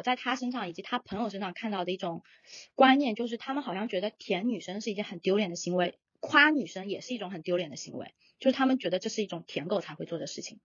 [0.00, 2.22] 我在他身上以及他朋友身上看到的一种
[2.74, 10.58] 观念，就是他们好像觉得舔女生是一件很丢脸的行为，夸女生也是一种很丢脸的行为，就是他们觉得这是一种舔狗才会做的事情。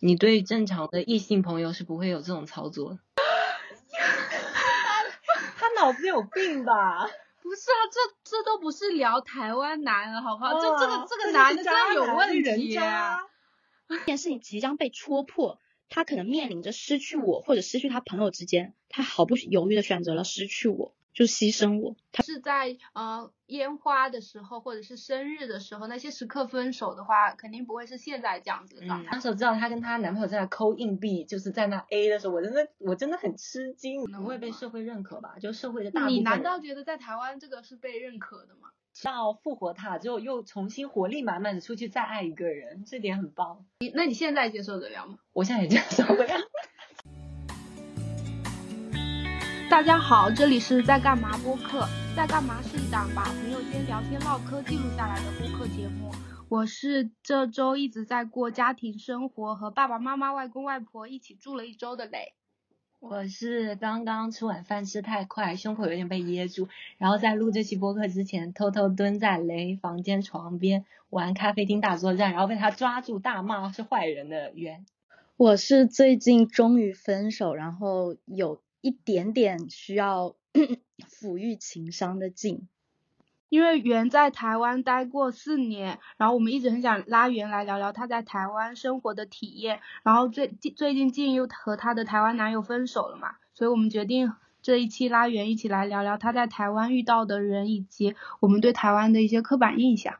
[0.00, 2.98] 你对正常的异性朋友是不会有这种操作。
[5.56, 7.08] 他脑子有病吧？
[7.42, 10.60] 不是啊，这这都不是聊台湾男了，好不好？
[10.60, 13.18] 这这个这个男的真的有问题啊！
[13.88, 15.58] 这件事情即将被戳破，
[15.92, 20.94] 他可能面临着失去我或者失去他朋友之间，他毫不犹豫的选择了失去我。
[21.12, 29.10] 就牺牲我，他是在呃烟花的时候或者是生日的时候那些时刻分手的话，肯定不会是现在这样子的状态。
[29.12, 35.36] 那时候知道她跟她男朋友在那抠硬币，就是在那 A 的时候，我真的我真的很吃惊，不会被社会认可吧？
[35.38, 36.14] 就社会的大部分。
[36.14, 38.70] 你难道觉得在台湾这个是被认可的吗？
[39.02, 43.64] 到复活他之后，又重新活力满满的出去再爱一个人，这点很棒。
[43.80, 45.18] 你那你现在接受得了吗？
[45.32, 46.28] 我现在也接受不了。
[49.70, 51.88] 大家好，这里是在干嘛播客。
[52.14, 56.12] 在干嘛是一档把朋友间聊天唠嗑记录下来的播客节目。
[56.50, 62.34] 我是这周一直在过家庭生活，和爸爸妈妈、外公外婆一起住了一周的雷。
[63.02, 74.86] 我是刚刚吃晚饭吃太快，胸口有点被噎住，然后在录这期播客之前，偷偷蹲在雷房间床边玩咖啡厅大作战，然后被他抓住大骂是坏人的圆。
[75.36, 78.62] 我是最近终于分手，然后有。
[78.84, 80.34] 一点点需要
[81.08, 82.66] 抚育情商的劲，
[83.52, 100.14] 因为袁在台湾待过四年，然后我们一直很想拉袁来聊聊他在台湾生活的体验，然后最近最近静又和他的台湾男友分手了嘛，所以我们决定这一期拉袁一起来聊聊他在台湾遇到的人以及我们对台湾的一些刻板印象，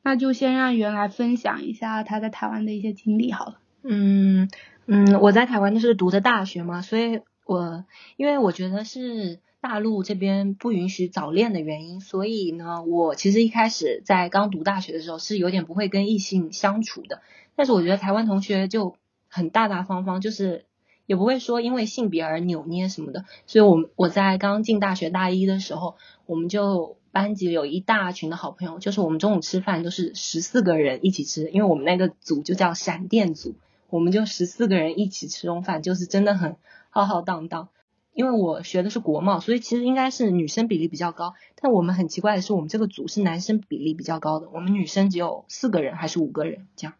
[0.00, 3.58] 那就先让袁来分享一下他在台湾的一些经历好了。
[3.82, 4.48] 嗯
[4.86, 7.20] 嗯，我在台湾就是读的大学嘛，所以。
[7.44, 7.84] 我
[8.16, 17.22] 因为我觉得是大陆这边不允许早恋的原因，所以呢，我其实一开始在刚读大学的时候是有点不会跟异性相处的。
[17.54, 18.96] 但是我觉得台湾同学就
[19.28, 20.64] 很大大方方，就是
[21.06, 23.24] 也不会说因为性别而扭捏什么的。
[23.46, 25.94] 所以，我我在刚进大学大一的时候，
[26.26, 33.54] 我们就班级有一大群的好朋友，就是我们中午吃饭都是十四个人一起吃，因为我们那个组就叫闪电组，
[33.90, 36.56] 我们就十四个人一起吃中饭，就是真的很。
[36.94, 37.70] 浩浩荡荡，
[38.14, 41.34] 因为我学的是国贸，所以其实应该是女生比例比较高。
[41.56, 46.94] 但我们很奇怪的是，我们这个组是男生比例比较高的，我们女生只有四个人还是五个人这样。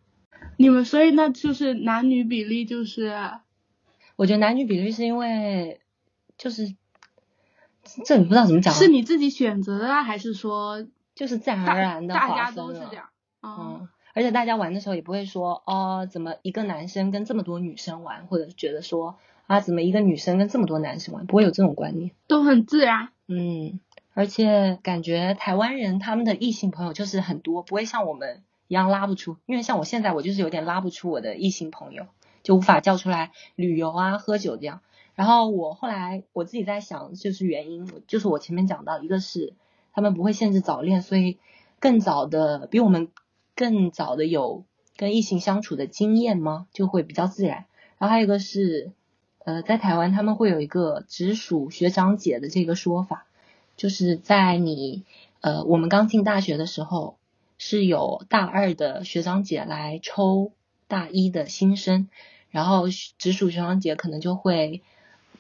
[0.57, 3.13] 你们所以那就是男女比例就是？
[4.17, 5.81] 我觉得男女比例是因为
[6.39, 6.75] 就是
[8.05, 8.73] 这你不知道怎么讲？
[8.73, 12.15] 是你自己选择的啊，还是说就是自然而然的？
[12.15, 13.11] 大家都是这样。
[13.43, 13.89] 嗯。
[14.15, 19.19] 而且大家玩的时候也不会说哦，怎么一个男生跟这么多女生玩，或者觉得说。
[19.53, 21.27] 啊，怎么一个女生跟这么多男生玩？
[21.27, 23.11] 不会有这种观念，都很自然。
[23.29, 23.81] 嗯，
[24.15, 29.37] 而且感觉台湾人他们的异性朋友就是很多，不会像我们一样拉不出。
[29.45, 32.07] 因为像我现在，我就是有点拉不出我的异性朋友，
[32.43, 34.81] 就无法叫出来旅游啊、喝酒这样。
[35.15, 39.53] 然后我后来我自己在想，就是原因，就是我前面讲到，一个是
[39.93, 41.37] 他们不会限制早恋，所以
[41.79, 43.09] 更早的比我们
[43.55, 44.65] 更早的有
[44.97, 46.69] 跟异性相处的经验吗？
[46.73, 47.67] 就会比较自然。
[47.99, 48.93] 然后还有一个是。
[49.45, 53.27] 呃，在台湾他们会有一个直属学长姐的这个说法，
[53.77, 55.03] 就是在你
[55.41, 57.17] 呃我们刚进大学的时候，
[57.59, 60.53] 是有大二的学长姐来抽
[60.87, 62.09] 大一的新生，
[62.51, 62.85] 然后
[63.19, 64.83] 直属学长姐可能就会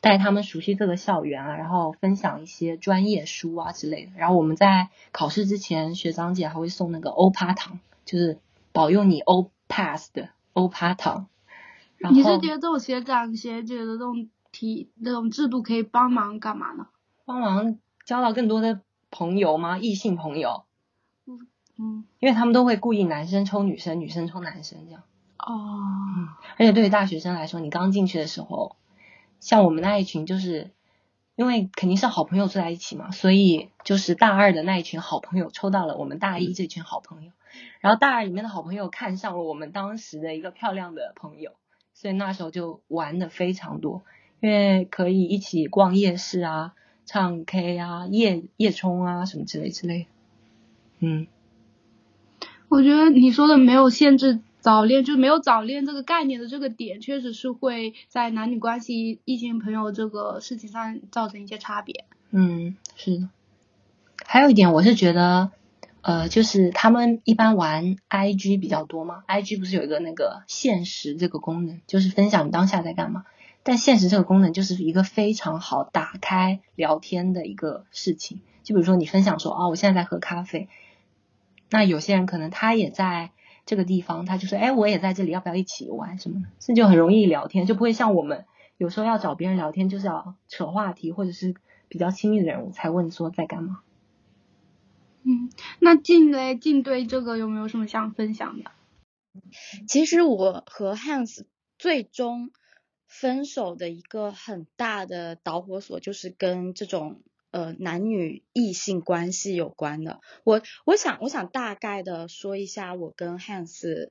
[0.01, 4.13] 带他们熟悉这个校园啊，然后分享一些专业书啊之类的。
[4.17, 8.39] 然后我们在考试之前，学长姐还会送那个欧趴糖，就是
[8.73, 11.29] 保佑你欧 pass 的欧趴糖。
[12.11, 16.87] 你是觉得这种学长学姐的这种题那种制度可以帮忙干嘛呢？
[17.25, 18.81] 帮忙交到更多的
[19.11, 19.79] 朋友吗？
[19.79, 20.65] 异性朋友？
[21.27, 21.47] 嗯
[21.79, 25.03] 嗯，因为他们都会故意男生抽女生，女生抽男生这样。
[25.39, 25.55] 哦。
[26.17, 28.77] 嗯，而且对于大学生来说，你刚进去的时候，
[29.41, 30.71] 像我们那一群，就是
[31.37, 37.31] 因为肯定是好朋友坐在一起嘛，所以就是大二的那一群好朋友抽到了我们大一这群好朋友，
[37.81, 41.53] 然后大二里面的好朋友看上了我们当时的一个漂亮的朋友。
[42.03, 44.03] 所以那时候就玩的非常多，
[44.41, 46.73] 因为可以一起逛夜市啊、
[47.07, 50.09] 唱 K 啊、夜夜冲啊什么之类之类。
[50.99, 51.29] 嗯，
[52.67, 62.05] 我觉得你说的没有限制早恋，就没有早恋这个概念的这个点，确实是会在男女关系、异性朋友这个事情上造成一些差别。
[62.33, 63.31] 嗯，是的。
[64.27, 65.53] 还有一点，我是觉得。
[66.03, 73.25] 呃，就是他们一般玩 I G 比较多嘛，I G 不是有一个那个现实这个功能，就是分享你当下在干嘛。
[73.63, 78.41] 但现实这个功能就是一个非常好打开聊天的一个事情。
[78.65, 80.69] 就比如说你分享说啊，我现在在喝咖啡，
[81.71, 83.31] 那有些人可能他也在
[83.65, 86.49] 这个地方，他就说哎，我也在这里，要不要一起玩什么的？
[86.59, 88.45] 这就很容易聊天，就不会像我们
[88.77, 91.55] 有时候要找别人聊天，就是要扯话题，或者是
[91.89, 93.79] 比较亲密的人物才问说在干嘛。
[95.25, 98.71] 嗯，那静嘞，静对这个有没有什么想分享的？
[99.89, 101.45] 其实我和 Hans
[101.79, 102.51] 最终
[103.07, 110.21] 分手的一个很大的导火索，就是跟这种呃男女异性关系有关的。
[110.45, 114.11] 我我想我想大概的说一下我跟 Hans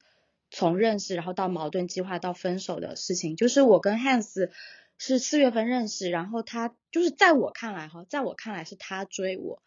[0.50, 3.36] 从认识，然后到矛盾激化到分手的事情。
[3.36, 4.50] 就是我跟 Hans
[4.98, 9.62] 是四月份认识，然后他就是在我看来哈，在我看来是他追我，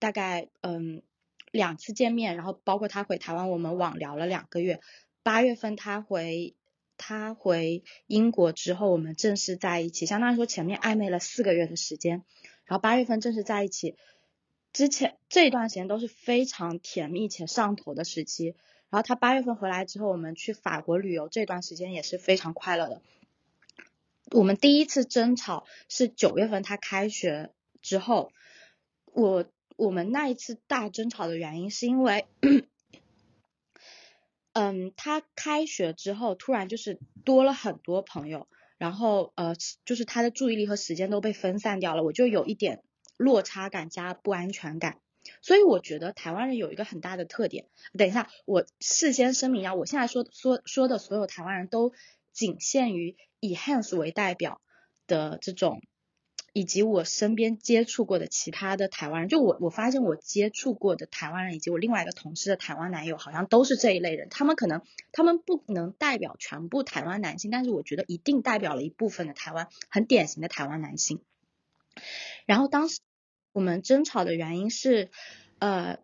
[0.00, 1.02] 大概嗯。
[1.52, 4.80] 两次见面，然后包括他回台湾，我们网聊了两个月。
[5.24, 6.54] 八月份他回
[6.96, 12.22] 他回英国之后，我们正式在一起，相当于说前面暧昧了四个月的时间，
[12.66, 13.96] 然后八月份正式在一起。
[14.72, 18.54] 之前这一段时间都是非常甜蜜且上头的时期。
[18.88, 23.02] 然后他八月份回来之后，我们去法国旅游，这段时间也是非常快乐的。
[24.30, 27.50] 我们第一次争吵是九月份他开学
[27.82, 28.30] 之后，
[29.06, 29.44] 我。
[29.80, 32.26] 我们那一次大争吵的原因是因为，
[34.52, 38.46] 嗯，他开学之后突然就是多了很多朋友，
[38.76, 39.54] 然后呃，
[39.86, 42.82] 就是他的注意力和时间都被分散掉了，我就有一点
[43.16, 45.00] 落差感加不安全感。
[45.40, 47.64] 所以我觉得台湾人有一个很大的特点。
[47.96, 51.94] 等一下，我事先声明一下，我现在说说说的所有台湾人都
[52.34, 54.60] 仅限于以 Hans 为代表
[55.06, 55.80] 的这种。
[56.52, 64.28] 以及我身边接触过的其他的台湾人，就我我发现我接触过的台湾人，以及我另外一个同事的台湾男友，好像都是这一类人。
[64.30, 64.82] 他们可能
[65.12, 71.22] 他们不能代表全部台湾男性，但是我觉得一定代表了一部分的台湾很典型的台湾男性。
[72.46, 72.98] 然后当时
[73.52, 75.08] 我们争吵的原因是，
[75.60, 75.98] 呃，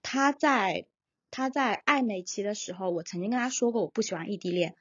[0.00, 0.86] 他在
[1.30, 4.76] 他在暧昧期的时候，我曾经跟他说过我不喜欢异地恋，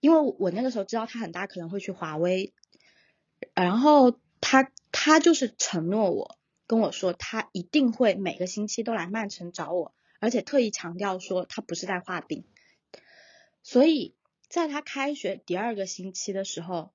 [0.00, 2.52] 因为我那个时候知道他很大可能会去华为，
[3.54, 4.20] 然后。
[4.42, 6.36] 他他就是承诺我，
[6.66, 12.44] 跟我说他一定会每个星期都来曼城找我，而且特意强调说他不是在画饼。
[13.62, 14.16] 所以
[14.48, 16.92] 在他开学第二个星期的时候，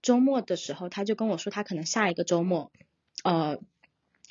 [0.00, 2.72] 周末的时候，他就跟我说他可能下一个周末，
[3.22, 3.60] 呃，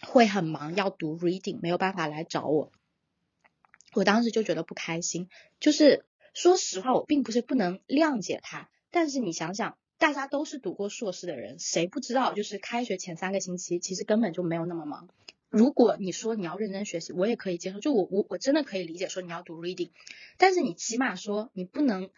[0.01, 2.71] 会很忙，要读 reading，没有办法来找我。
[3.93, 5.29] 我当时就觉得不开心，
[5.59, 6.03] 就是
[6.33, 9.77] 说实话，我并不是不能谅解他，但是你想想。
[9.97, 12.33] 大家都是读过硕士的人，谁不知道？
[12.33, 15.09] 就是开学前三个星期，其实根本就没有那么忙。
[15.49, 17.79] 如果你说你要认真学习，我也可以接受。
[17.79, 19.91] 就我我我真的可以理解说你要读 reading，
[20.37, 22.09] 但是你起码说你不能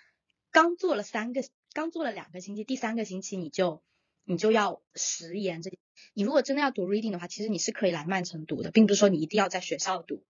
[0.50, 3.84] 刚做了三个，刚做了两个星期，第三个星期你就
[4.26, 5.62] 你就要食言。
[5.62, 5.72] 这
[6.14, 10.24] 你如果真的要读 reading 的话，其实你是可以来曼城读的，并不是说你一定要在学校读。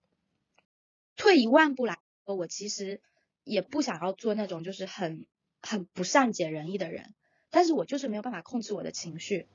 [1.15, 3.01] 退一万步来说，我其实
[3.45, 5.25] 也不想要做那种就是很
[5.61, 7.13] 很不善解人意的人。
[7.49, 9.47] 但是我就是没有办法控制我的情绪，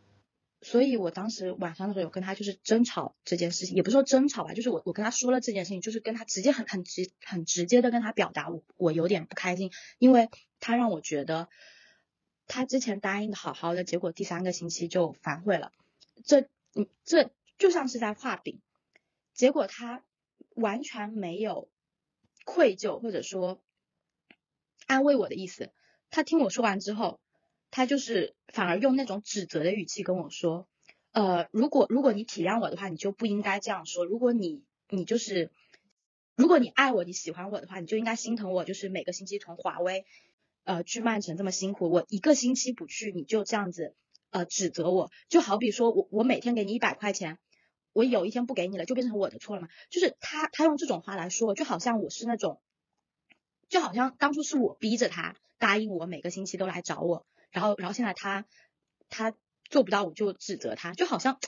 [0.63, 11.49] 所以我当时晚上的时候有跟他就是争吵这件事情，也不是说争吵吧，就是我我跟他说了这件事情，就是跟他直接很很直很直接的跟他表达我我有点不开心，因为他让我觉得
[12.47, 15.71] 他之前答应的好好的，结果第三个星期就反悔了，
[16.25, 18.61] 这嗯这就像是在画饼，
[19.35, 20.03] 结果他
[20.55, 21.69] 完全没有
[22.45, 23.61] 愧疚或者说
[24.87, 25.71] 安慰我的意思，
[26.11, 27.21] 他听我说完之后。
[27.73, 30.69] 他就是反而用那种指责的语气跟我说，
[31.13, 34.05] 呃，如果如果你体谅我的话，你就不应该这样说。
[34.05, 35.51] 如果你你就是，
[36.37, 38.63] 如果你爱我，你喜欢我的话，你就应该心疼我。
[38.65, 40.05] 就是每个星期从华为，
[40.65, 43.95] 呃，去曼城这么辛苦，我一个星期不去，你就这样子
[44.31, 45.11] 呃指责我。
[45.31, 47.39] 就好比说我我每天给你一百块钱，
[47.95, 49.69] 我有一天不给你了，就变成我的错了嘛？
[49.89, 52.61] 就是他他用这种话来说，就好像我是那种，
[53.71, 57.25] 就好像当初是我逼着他答应我每个星期都来找我。
[57.53, 58.47] 然后，然后现在他
[59.09, 59.35] 他
[59.71, 61.39] 做不到，我就指责他，就好像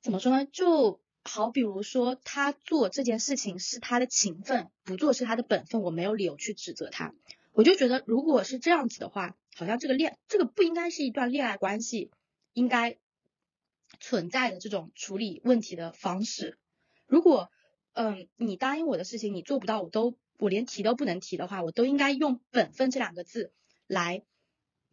[0.00, 0.44] 怎么说呢？
[0.44, 7.14] 就好比如说，他做这件事情是他的情分，不做是他的本分，我没有理由去指责他。
[7.52, 12.10] 我就觉得，如果是这样子的话，好像这个恋这个不应该是一段恋爱关系
[12.52, 12.98] 应该
[13.98, 16.58] 存在的这种处理问题的方式。
[17.06, 17.50] 如果
[17.94, 23.52] 嗯，你答应我的事情你做不到，我都我连提都不能提的话，我都应该用本分这两个字
[23.86, 24.22] 来。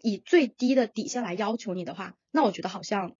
[0.02, 3.16] 以最低的底线来要求你的话，那我觉得好像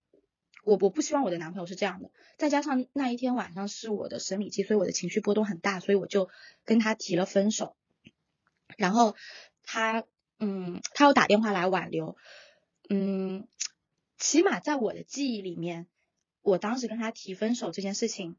[0.64, 2.10] 我我不希望我的男朋友是这样的。
[2.38, 6.28] 再加上那一天晚上是我的生理期，所以我的情绪波动很大，所以我就
[6.64, 7.76] 跟他提了分手。
[8.76, 9.16] 然后
[9.62, 10.04] 他
[10.38, 12.16] 嗯，他又打电话来挽留，
[12.88, 13.46] 嗯，
[14.18, 15.86] 起码在我的记忆里面，
[16.40, 18.36] 我当时跟他提分手这件事情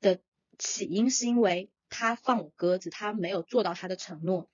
[0.00, 0.20] 的
[0.58, 4.50] 起因是因为他放我鸽子，他没有做到他的承诺。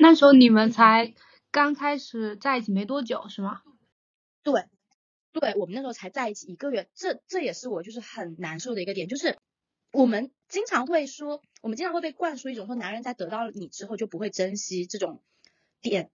[0.00, 1.12] 那时候你们才
[1.52, 3.60] 刚开始在一起没多久，是吗？
[4.42, 4.64] 对，
[5.32, 9.36] 对我们那时候才在一起一个月，这这也是我就是很难受的一个点，就是
[9.92, 15.22] 我们经常会说，我们经常会被灌输一种说男人在得到你之后就不会珍惜这种
[15.82, 16.10] 点。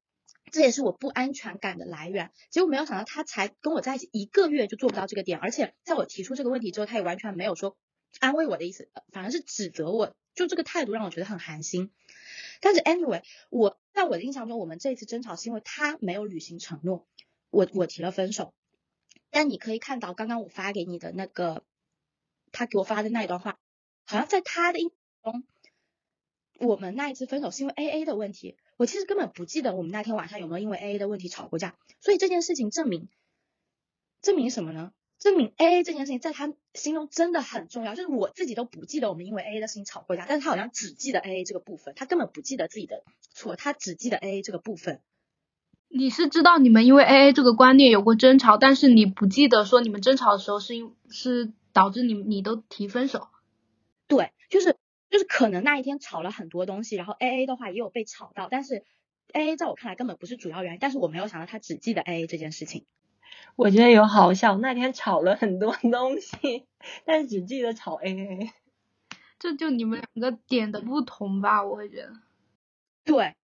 [0.50, 2.32] 这也是我不安全感的来源。
[2.50, 7.76] 结果没有想到，他才跟我在一起一个月就做不到这个点，而且在我提出这个问题之后，他也完全没有说
[8.18, 11.92] 安慰我的意思，反而是指责我，就这个态度让我觉得很寒心。
[12.60, 17.08] 但是 anyway，我在我的印象中，我们这次争吵是因为他没有履行承诺，
[17.50, 18.54] 我我提了分手。
[19.28, 21.64] 但你可以看到刚刚我发给你的那个，
[22.52, 23.58] 他给我发的那一段话，
[24.04, 24.92] 好像在他的印
[25.24, 25.44] 象中，
[26.68, 28.56] 我们那一次分手是因为 A A 的问题。
[28.76, 33.08] 我其实根本不记得我们那天晚上有没有因为 A A 的问题吵过架，所以这件事情证明，
[34.22, 34.92] 证明什么呢？
[35.18, 45.00] 证明 A A 这件事情在他心中真的很重要，就是我自己都不记得我们因为 A A 的事情吵过架，但是他好像只记得 A A 这个部分，他根本不记得自己的错，他只记得 A A 这个部分。
[45.88, 53.28] 你是知道你们因为 A A 这个观念有过争吵，但是你不记得说你们争吵的时候是因是导致你你都提分手？
[54.06, 54.76] 对，就是。
[55.10, 58.84] 就是可能那一天吵了很多东西，然后 A A 的话也有被吵到，但是
[59.32, 62.84] A A 在我看来根本不是主要原因，但是我没有想到他只记得 A A 这件事情。
[63.58, 66.68] 我觉得有好笑，那天吵了很多东西，
[67.04, 68.52] 但是只记得吵 A A。
[69.40, 72.12] 这就你们两个点的不同吧，我会觉得。
[73.02, 73.34] 对，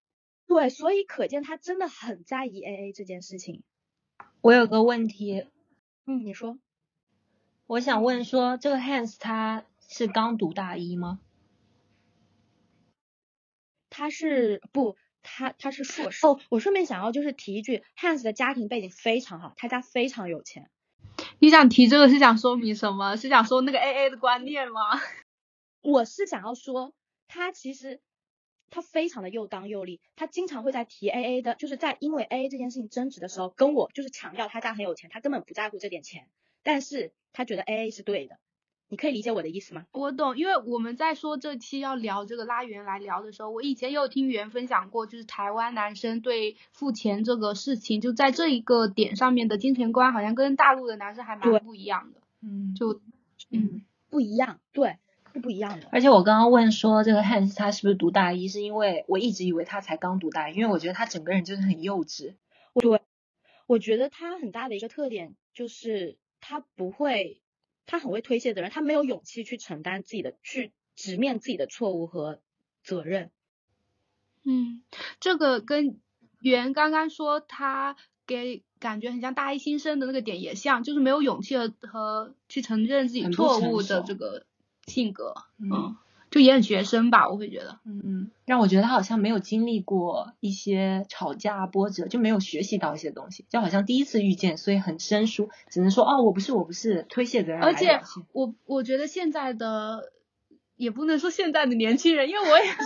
[0.46, 3.64] 对，所以可见他真的很在意 A A 这件事情。
[4.40, 5.48] 我有个问题，
[6.06, 6.60] 嗯，你说。
[7.66, 11.18] 我想问说，这个 Hans 他是刚读大一吗？
[13.90, 16.38] 他是不，他他是硕士哦。
[16.50, 20.70] 我顺便想要就是提一句，Hans 的家庭背景非常好，他家非常有钱。
[21.40, 23.16] 你想提这个是想说明什么？
[23.16, 24.80] 是想说那个 AA 的观念吗？
[25.80, 26.94] 我是想要说，
[27.28, 28.00] 他其实
[28.70, 36.28] 他非常的又刚又立，他经常会在提 AA 的，就是在因为 AA 这件事情争执的时候，跟我就是强调他家很有钱，他根本不在乎这点钱，
[36.62, 38.38] 但是他觉得 AA 是对的。
[38.90, 39.86] 你可以理解我的意思吗？
[39.92, 52.20] 我懂，因为我们在说这期要聊这个拉圆来聊的时候，我以前也有听圆分享过，就是台湾男生对付钱这个事情，就在这一个点上面的金钱观，好像跟大陆的男生还蛮不一样的。
[52.42, 53.00] 嗯，就
[53.50, 54.98] 嗯不一样，对，
[55.32, 55.88] 是不一样的。
[55.90, 62.34] 而且我刚刚问说这个 Hans 他是不是读大一，是因为我一直以为他才刚读大一，因为我觉得他整个人就是很幼稚。
[62.74, 63.00] 对，
[63.66, 67.40] 我觉得他很大的一个特点就是他不会。
[67.86, 72.40] 他很会推卸责任，他没有勇气去承担自己的，去直面自己的错误和
[72.82, 73.30] 责任。
[74.44, 74.82] 嗯，
[75.20, 76.00] 这个跟
[76.40, 84.46] 袁刚刚说他给感觉很像大一新生的那个点也像，就是没有勇气和和去承认自己错误的这个
[84.86, 85.34] 性格。
[85.58, 85.96] 嗯。
[86.34, 97.62] 就也很学生吧，我会觉得，嗯嗯，让我觉得他好像没有经历过一些吵架波折，就没有学习到一些东西，就好像第一次遇见，所以很生疏，只能说哦，我不是，我不是，推卸责任。
[97.62, 98.00] 而且
[98.32, 100.10] 我我觉得现在的
[100.74, 102.80] 也不能说现在的年轻人，因为我也是，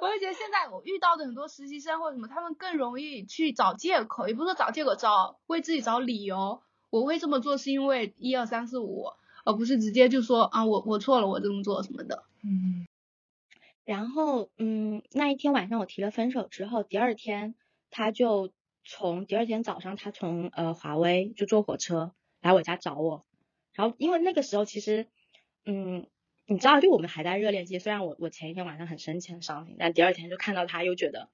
[0.00, 6.60] 我也觉得现在我遇到的很多实习生或者什么，他们更容易去找借口，也不是说找借口，找为自己找理由。
[6.90, 9.04] 我会这么做是因为一二三四五。
[9.42, 12.86] 而不是直接就说啊我我错了我这么做什么的，嗯，
[13.84, 17.54] 然后嗯那一天晚上我提了分手之后，第二天
[17.90, 18.52] 他就
[18.84, 23.26] 从第二天早上他从呃华威就坐火车来我家找我，
[23.74, 25.06] 然后因为那个时候其实
[25.64, 26.06] 嗯
[26.46, 31.28] 你知道就我们还在热恋期，虽然我我前一天晚上很生气很伤心，但第二天就看到他又觉得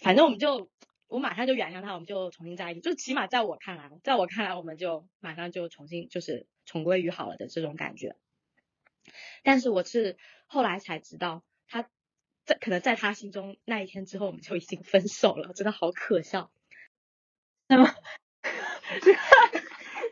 [0.00, 0.70] 反正我们就
[1.08, 6.46] 我马上就原谅他，我们就重新在一起，就起码在我看来，在我看来我们就马上就重新就是。
[6.64, 8.14] 重归于好了的这种感觉，
[9.42, 10.16] 但是我是
[10.46, 11.88] 后来才知道，他
[12.44, 16.50] 在可能在他心中那一天之后，我们就已经分手了，真的好可笑。
[17.68, 17.86] 什么？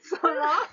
[0.02, 0.68] 什么？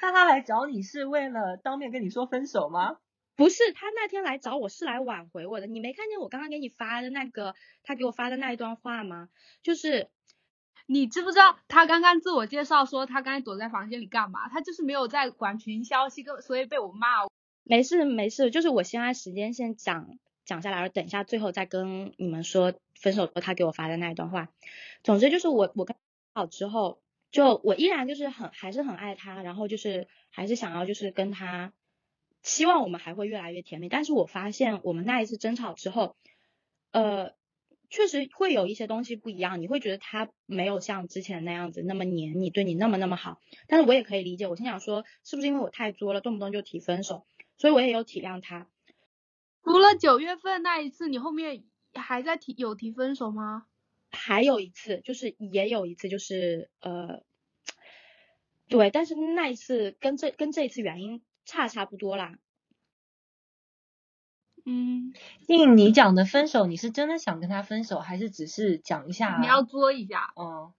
[0.00, 2.98] 那他来找你是为了当面跟你说分手吗？
[3.36, 5.66] 不是，他那天来找我是来挽回我的。
[5.66, 9.28] 你没看见我刚刚给你发的那个他给我发的那一段话吗？
[9.62, 10.10] 就是。
[10.86, 14.48] 你知不知道他刚刚自我介绍说他刚才躲在房间里干嘛？
[14.48, 17.26] 他就是没有在管群消息，跟所以被我骂。
[17.62, 24.48] 没事没事，就是我先按时间先讲讲下来，等一下最后再跟你们说分手后他给我发的那一段话。
[25.02, 25.96] 总之就是我我跟
[26.34, 31.72] 好之后，就我依然就是很还是很爱他，然后就是还是想要就是跟他，
[32.42, 33.88] 希望我们还会越来越甜蜜。
[33.88, 36.16] 但是我发现我们那一次争吵之后，
[36.90, 37.32] 呃。
[37.92, 43.38] 确实会有一些东西不一样，你会觉得他没有像之前那样子那么黏你，对你那么那么好。
[43.68, 47.26] 但是我也可以理解，我心想说，是不是因为我太作了，动不动就提分手，
[47.58, 48.66] 所以我也有体谅他。
[49.62, 53.66] 除了九月份那一次，你后面还在提有提分手吗？
[54.10, 57.22] 还有一次，就是也有一次，就是呃，
[58.68, 62.38] 对，但是那一次跟这跟这一次原因差差不多啦。
[64.64, 65.12] 嗯，
[65.46, 69.38] 静，你讲的分手，你是真的想跟他分手，还是只是讲一下？
[69.40, 70.32] 你要作一下。
[70.36, 70.72] 哦，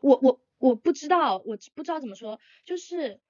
[0.00, 3.20] 我我我不知道，我不知道怎么说，就是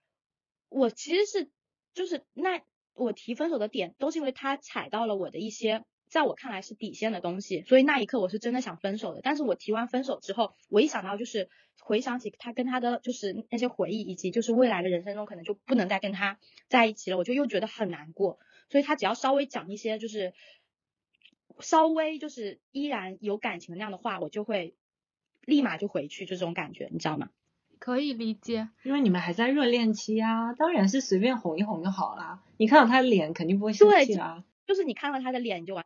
[0.69, 1.51] 我其实是
[1.95, 2.63] 就是那
[2.95, 9.21] 我提分手的点，都是因为他踩到了我的一些在我看来是底线的东西，所以那一刻我是真的想分手的。
[9.23, 18.39] 但是我提完分手之后，我一想到就是回想起他跟他的就是那些回忆，以及就是未来的人生中可能就不能再跟他在一起了，我就又觉得很难过。
[18.69, 20.35] 所以他只要稍微讲一些就是
[21.61, 24.75] 稍微就是依然有感情的那样的话，我就会
[25.43, 27.31] 立马就回去，就这种感觉，你知道吗？
[27.79, 32.43] 可以理解，因为你们还在热恋期啊，当然是随便哄一哄就好啦。
[32.57, 34.45] 你看到他的脸，肯定不会生气啦。
[34.67, 35.85] 就是你看到他的脸就完。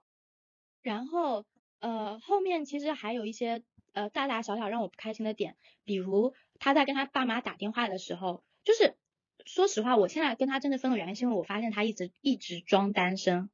[0.83, 1.45] 然后
[1.81, 8.95] 呃，后面其实还有一些呃大大小小让我不开心的点，比如他在跟他爸妈打电话的时候，就是。
[9.47, 13.51] 说实话，我现在跟他真的分了原因，是因为我发现他一直一直装单身。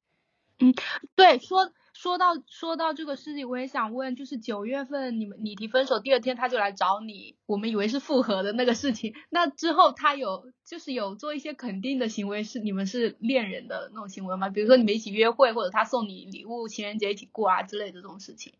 [0.58, 0.74] 嗯，
[1.14, 14.48] 对，说说到说到这个事情，我也想问，就是九月份你们你提分手，第二天他就来找你，我们以为是复合的那个事情，那之后他有就是有做一些肯定的行为，是你们是恋人的那种行为吗？
[14.48, 18.54] 比如说你们一起约会，或者他送你礼物，情人节一起过啊之类的这种事情？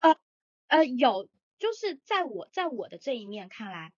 [0.00, 0.16] 呃
[0.68, 3.92] 呃，有，就是在我在我的这一面看来。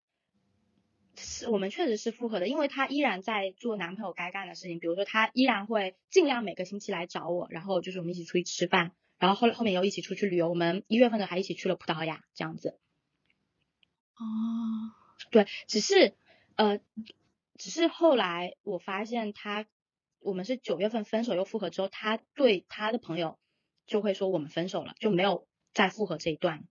[1.24, 12.78] 是我们确实是复合的，因为他依然在做男朋友该干的事情，比如说他依然会尽量每个星期来找我，然后就是我们一起出去吃饭，然后后后面又一起出去旅游，我们一月份的还一起去了葡萄牙这样子。
[14.16, 14.24] 哦，
[15.30, 16.14] 对，只是
[16.56, 16.80] 呃，
[17.56, 19.66] 只是后来我发现他，
[20.20, 23.38] 我们是九月份分手又复合之后，他对他的朋友
[23.86, 26.64] 就会说我们分手了，就没有再复合这一段，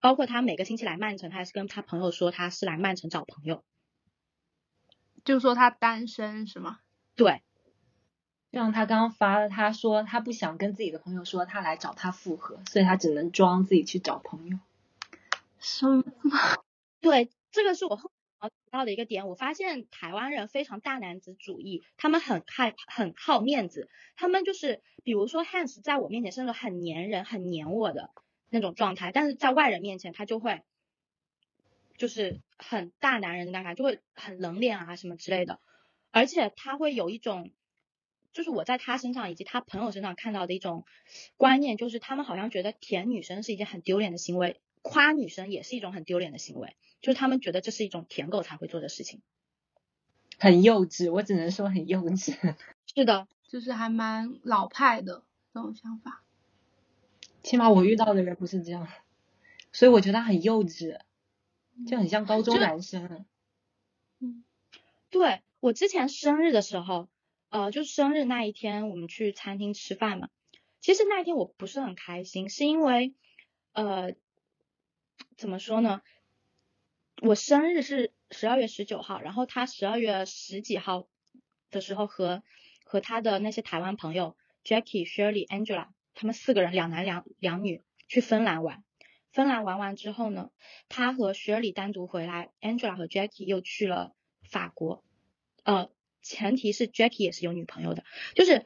[0.00, 3.62] 包括他每个星期来曼城，他还是跟他朋友说他是来曼城找朋友。
[5.24, 6.80] 就说他单身是吗？
[7.16, 7.42] 对，
[8.52, 14.58] 像他刚刚发了，他说他不想跟自己的朋友说他来找他复合，所以他只能装自己去找朋友。
[15.58, 16.04] 什么？
[17.00, 18.10] 对，这个是我后
[18.42, 19.26] 提到的一个点。
[19.28, 28.10] 我发现台湾人非常大男子主义，他们很害很好面子，他们就是比如说 Hans 在我面前是那种很粘人、很粘我的
[28.50, 30.62] 那种状态，但是在外人面前他就会。
[32.04, 35.58] 就是很大男人的那感就会很冷脸啊什么之类的，
[36.10, 37.50] 而且他会有一种，
[38.34, 40.84] 就是我在他身上以及他朋友身上看到的一种
[41.38, 49.22] 观念，就是他们好像觉得舔女生是一件很丢脸的行为，夸女生也是一种很丢脸的行为，就是他们觉得这是一种舔狗才会做的事情，
[50.38, 52.36] 很幼稚，我只能说很幼稚。
[52.94, 56.22] 是的，就是还蛮老派的这种想法，
[57.42, 58.86] 起码我遇到的人不是这样，
[59.72, 61.00] 所以我觉得很幼稚。
[61.86, 63.26] 就很像高中男生，
[64.20, 64.44] 嗯，
[65.10, 67.08] 对我之前生日的时候，
[67.48, 70.28] 呃，就是生日那一天，我们去餐厅吃饭嘛。
[70.80, 73.14] 其实那一天我不是很开心，是因为，
[73.72, 74.14] 呃，
[75.36, 76.02] 怎么说呢？
[77.22, 81.08] 我生日是十二月十九号，然后他十二月十几号
[81.70, 82.42] 的时候和
[82.84, 88.83] 和他的那些台湾朋友 Jackie、Shirley、Angela，他们四个人两男两两女去芬兰玩。
[89.34, 90.50] 芬兰玩完之后呢，
[90.88, 94.14] 他和雪里单独回来，Angela 和 Jackie 又去了
[94.48, 95.04] 法国。
[95.64, 95.90] 呃，
[96.22, 98.04] 前提是 Jackie 也是有女朋友的，
[98.36, 98.64] 就是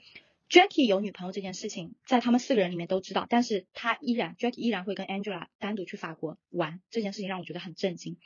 [0.51, 8.19] Jackie 有女朋友这件事情，在他们四个人里面都知道，但是他依然 Jackie 依然会跟 Angela 单独去法国玩，这件事情让我觉得很震惊。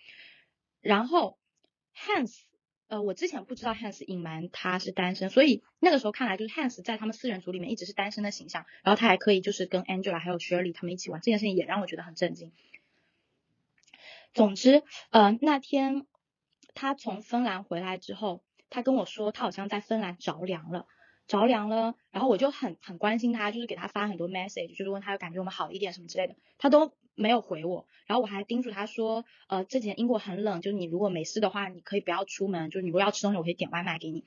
[0.81, 1.39] 然后
[1.95, 2.41] Hans。
[2.93, 12.53] 呃，我之前不知道 Hans 隐瞒他是单身，所以那个时候看来就是 Hans 在他们四人组里面一直是单身的形象，然后他还可以就是跟 Angela 还有 Shirley 他们一起玩，这件事情也让我觉得很震惊。
[14.35, 16.07] 总之，呃，那天
[16.75, 20.87] 他从芬兰回来之后，他跟我说他好像在芬兰着凉了，
[21.27, 26.93] 着凉了，然后我就很很关心他，就是给他发很多 message，就是问他感觉我们好一点什么之类的，他都。
[27.15, 34.25] 没有回我，然后我还叮嘱他说，呃，这几天英国很冷，就是你如果没事的话，你可以不要出门，就是你如果要吃东西，我可以点外卖给你。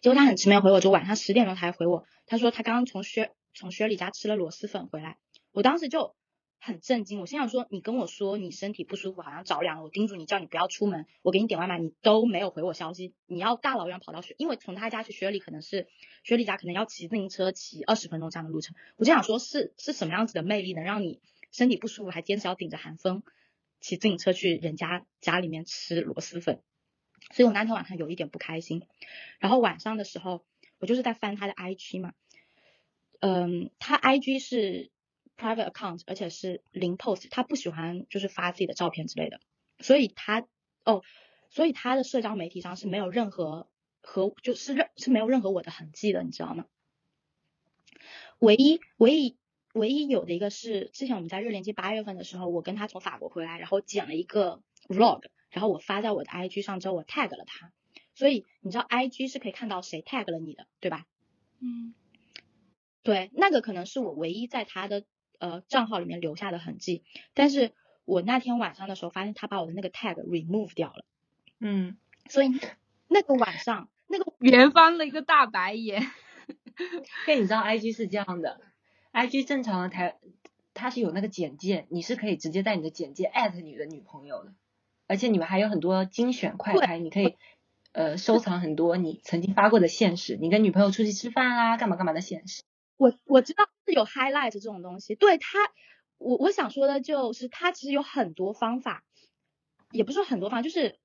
[0.00, 5.18] 结果他很迟没有回我，就晚上十点钟才回我，他说他刚刚从薛从薛里家吃了螺蛳粉回来，
[5.52, 6.14] 我当时就
[6.60, 15.88] 很震惊，我心想说，你跟我说你身体不舒服，好像着凉了，我叮嘱你叫你不要出门，我给你点外卖，你都没有回我消息，你要大老远跑到雪，因为从他家去薛里可能是
[16.22, 21.20] 薛里家可能要骑自行车骑二十分钟这样的路程，我就想说，是是什么样子的魅力能让你
[21.52, 23.22] 身体不舒服还坚持要顶着寒风
[23.80, 26.60] 骑自行车去人家家里面吃螺蛳粉，
[27.30, 28.86] 所以我那天晚上有一点不开心，
[29.38, 30.44] 然后晚上的时候
[30.78, 32.14] 我就是在翻他的 IG 嘛，
[33.20, 34.90] 嗯，他 IG 是。
[35.34, 39.40] private account，而且是零 post，他不喜欢就是发自己的照片之类的，
[39.80, 40.46] 所以他
[40.84, 41.02] 哦，
[41.48, 43.68] 所以他的社交媒体上是没有任何
[44.02, 46.66] 和就是任是没有任何我的痕迹的，你知道吗？
[48.38, 49.36] 唯一唯一
[49.72, 57.72] 唯一有的一个是之前我们在热恋期八月份的时候，我跟他从法国回来，然后剪了一个 vlog，然后我发在我的 IG 上之后，我 tag 了他，
[58.14, 61.06] 所以你知道 IG 是可以看到谁 tag 了你的，对吧？
[61.60, 61.94] 嗯，
[63.02, 65.04] 对，那个可能是我唯一在他的。
[65.38, 67.02] 呃，账号里面留下的痕迹，
[67.34, 67.72] 但是
[68.04, 71.04] 我那天晚上的时候发现他把我的那个 tag remove 掉了，
[71.58, 71.96] 嗯，
[72.28, 72.50] 所以
[73.08, 76.00] 那个晚上那个圆翻了一个大白眼。
[77.26, 78.60] 因为你知道 IG 是这样的
[79.12, 80.16] ，IG 正常的台
[80.74, 84.52] 它是有那个简介，你是可以直接在你的简介艾特你的女朋友的，
[85.06, 87.36] 而且你们还有很多精选快拍，你可以
[87.92, 92.62] 呃收藏很多你曾经发过的现实，你跟女朋友出去吃饭啊，干嘛干嘛的现实。
[92.96, 95.58] 我我知道是有 highlight 这种东西，对他，
[96.18, 99.04] 我我想说的就是他其实有很多方法，
[99.90, 100.98] 也不是说很多方法，就是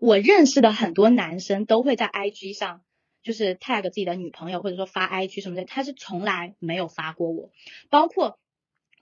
[0.00, 2.82] 我认识的很多男生都会在 IG 上
[3.28, 7.50] 就是 tag 自己的女朋友，或者说发 IG 什么的，他是从来没有发过我，
[7.90, 8.38] 包括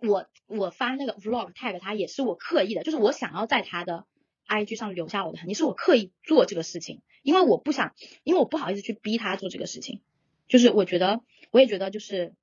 [0.01, 4.05] 我我发那个 vlog tag 他也是我刻意的，就是我想要在他的
[4.49, 10.01] IG 上留下我的痕迹，是我刻意做这个事情，因为我不想，因为我不好意思去逼他做这个事情，
[10.49, 11.21] 就是我觉得。
[11.53, 12.35] 我也觉得，就是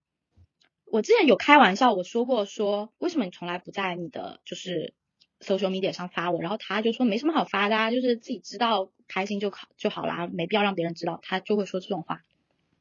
[0.86, 4.94] 我之前有开玩笑，我说过说，为什么你从来不在你的就是
[5.42, 6.42] social media 上发我？
[6.42, 11.20] 然后他就说没什么好发的，啊，就是自己知道开心就好就好啦，没必要让别人知道。
[11.24, 12.24] 他就会说这种话，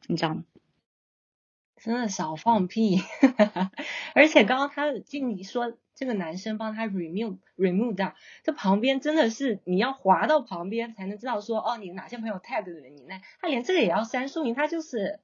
[0.07, 0.45] 你知道吗？
[1.77, 3.01] 真的少放屁！
[4.15, 15.21] 而且刚刚他经理说，这个男生帮他 remove remove 掉，这旁边真的是你要滑到旁边才能知道说，哦，你哪些朋友 tag 了你那，他连这个也要删，说明他就是。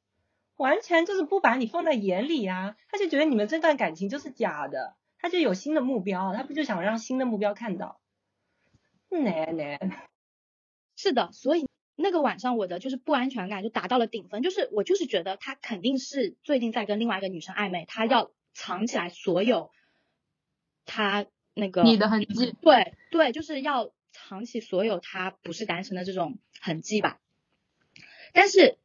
[0.56, 2.74] 完全就是不把你放在眼里啊！
[2.90, 8.00] 他就觉得你们这段感情就是假的，他就有新的目标，他不就想让新的目标看到？
[9.08, 9.78] 难难，
[10.98, 19.70] 是的，所以那个晚上我的就是不安全感就达到了顶峰，就是我就是觉得他肯定是最近在跟另外一个女生暧昧，他要藏起来所有
[20.84, 27.20] 他那个你的痕迹，对对，就是要藏起所有他不是单身的这种痕迹吧，
[28.34, 28.76] 但是。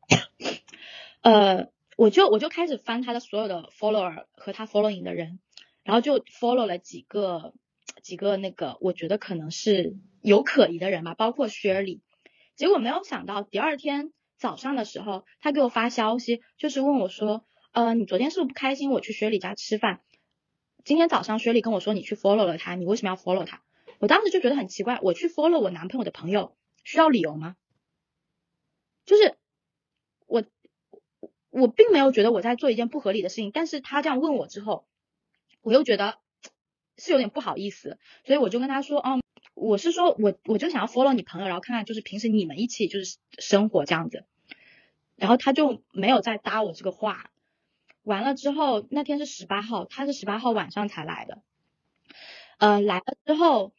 [1.22, 5.40] 呃，我就我就开始翻他的所有的 follower 和他 following 的人，
[5.84, 7.54] 然后就 follow 了几个
[8.02, 12.00] 几个那个我觉得可能是有可疑的人吧，包括 Shirley。
[12.56, 18.90] 结果没有想到第二天早上的时候，他给我发消息，就是问我说，呃，你昨天是不是不开心？
[18.90, 20.02] 我去薛里家吃饭。
[20.84, 23.62] 今天早上薛里跟我说你去 follow 了他，你为什么要 follow 他？
[24.00, 27.56] 我当时就觉得很奇怪，我去 follow 我男朋友的朋友需要理由吗？
[29.06, 29.36] 就是
[30.26, 30.44] 我。
[31.56, 34.88] 我并没有觉得我在做一件不合理的事情，但是他这样问我之后，
[35.62, 36.18] 我又觉得
[36.98, 39.22] 是有点不好意思，所以我就跟他说，哦，
[39.54, 44.26] 我是说我我就想要 follow 你朋友，然后看看就是平时你们一起就是生活这样子，
[45.16, 47.30] 然后他就没有再搭我这个话。
[48.04, 51.42] 完了之后，那天是十八号，他是十八号晚上才来的，
[52.58, 53.74] 呃，来了之后，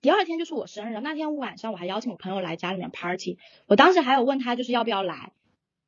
[0.00, 5.32] 第二天就是我生日，那天晚上我还邀请我朋友来家里面 party，我当时还有问他就是要不要来，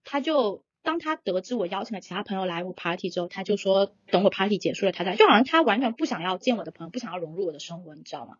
[0.04, 0.64] 他就。
[0.84, 8.36] 当他得知我邀请了其他朋友来我 party 之后，他就说等我 party 结束了他再，就好像他完全不想要见我的朋友，不想要融入我的生活，你知道吗？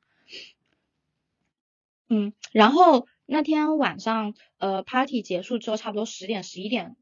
[2.15, 6.95] 嗯，然后那天晚上，呃，party 结束之后，差不多十点十一点，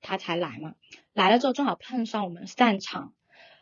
[0.00, 0.74] 他才来嘛。
[1.12, 3.12] 来了之后正好碰上我们散场，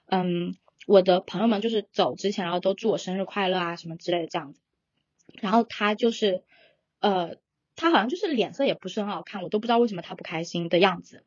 [0.07, 4.61] 嗯，我的朋友们就是走之前，然后都祝我生日快乐啊什么之类的这样子。
[5.41, 6.45] 然后他就是，
[7.01, 7.37] 呃。
[7.77, 11.25] 他好像就是脸色也不是很好看，我都不知道为什么他不开心的样子。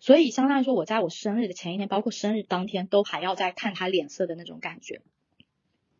[0.00, 5.02] 所以相当于说，我在我生日的前一天，包括生日当天，都还要再看他脸色的那种感觉。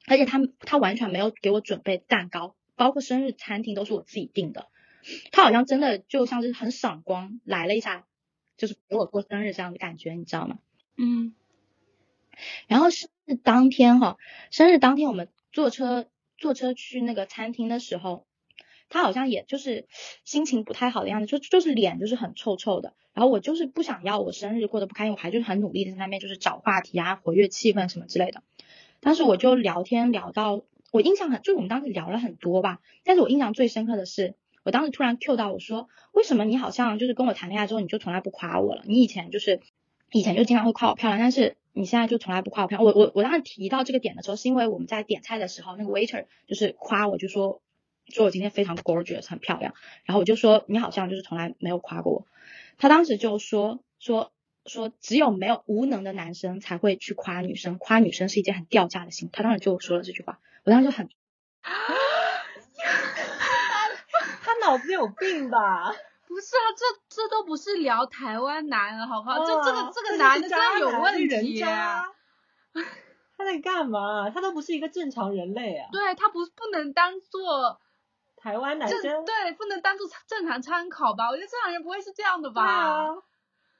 [0.08, 4.68] 而且他他完全没有给我准备蛋糕，包括生日餐厅都是我自己订的。
[5.30, 8.06] 他好像真的就像是很赏光来了一下，
[8.56, 10.58] 就是陪我过生日这样的感觉，你知道吗？
[10.96, 11.34] 嗯。
[12.66, 14.16] 然后生日当天哈，
[14.50, 18.24] 生日当天我们坐车坐车去那个餐厅的时候。
[18.90, 19.86] 他好像也就是
[20.24, 22.94] 心情不太好的样子，就就是脸就是很臭臭的。
[23.12, 28.42] 然后我就是不想要我生日过得不开心，我还就是很努力的在那边就是找话题啊，活跃气氛什么之类的。
[29.00, 32.80] 但是我就聊天聊到，我印象很，就是我们当时聊了很多吧。
[33.04, 38.82] 但是我印象最深刻的是，我当时突然 Q 到我说，为什么你好像就是跟我谈恋爱之后你就从来不夸我了？
[38.86, 39.60] 你以前就是
[40.12, 42.86] 以前就经常会夸我漂亮，但是你现在就从来不夸我漂亮。
[42.86, 47.60] 我我我当时提到这个点的时候，是因为我们在点菜的时候，那个 waiter 就是夸我，就说
[48.08, 49.74] 说我今天非常 gorgeous 很漂亮。
[50.04, 52.26] 然后我就说你好像就是从来没有夸过我。
[52.78, 54.32] 他当时就说说。
[54.68, 59.30] 说只有没有无能的男生才会去夸女生，夸女生是一件很掉价的事情。
[59.32, 61.08] 他当时就说了这句话，我当时就很，
[64.42, 65.92] 他脑子有病吧？
[66.26, 69.38] 不是啊，这这都不是聊台湾男了，好不好？
[69.44, 72.04] 这这个这个男的真的有问题啊！
[73.36, 74.28] 他在干嘛？
[74.30, 75.88] 他都不是一个正常人类啊！
[75.92, 77.80] 对他不不能当做
[78.36, 81.28] 台湾男生，对，不能当做正常参考吧？
[81.30, 83.14] 我觉得正常人不会是这样的吧？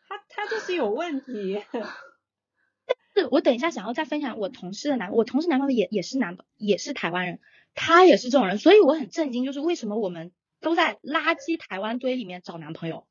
[0.09, 7.41] 他他就是有问题， 但是我等一下想要再分享我同事的男，我同事男朋友也也是男，也是台湾人，
[7.75, 13.07] 他也是这种人，所以我很震惊，就是为什么我们都在垃圾台湾堆里面找男朋友，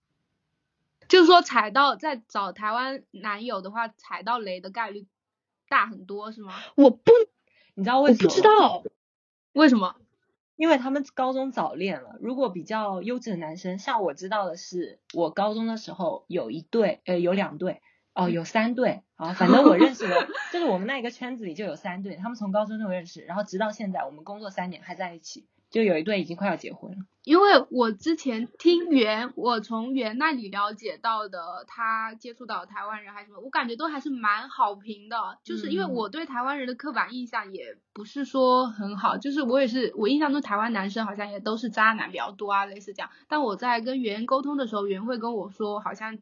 [1.08, 5.06] 就是说踩到在找台湾男友的话，踩到雷的概率
[5.70, 6.56] 大很多，是吗？
[6.76, 7.12] 我不，
[7.76, 8.30] 你知道为什么？
[8.30, 8.84] 不知道
[9.54, 9.96] 为什么？
[10.58, 12.18] 因为他们高中早恋了。
[12.20, 17.82] 如果比较优质的男生，像我知道的是，我高中的时候有一对，呃，有两对，
[18.14, 25.48] 哦，有三对，啊，反正我认识的，就是我们那一个圈子里就有三对，他们从高中就认识，然后直到现在，我们工作三年还在一起。
[25.70, 35.38] 就有一对已经快要结婚了，因为我之前听袁，我从袁那里了解到的，他接触到台湾人还是什么，我感觉都还是蛮好评的。
[35.44, 43.10] 就是因为我对台湾人的刻板印象也不是说很好，就是我也是我印象中台湾男生好像也都是渣男比较多啊，类似这样。
[43.28, 46.18] 但我在跟袁沟通的时候，袁会跟我说，好像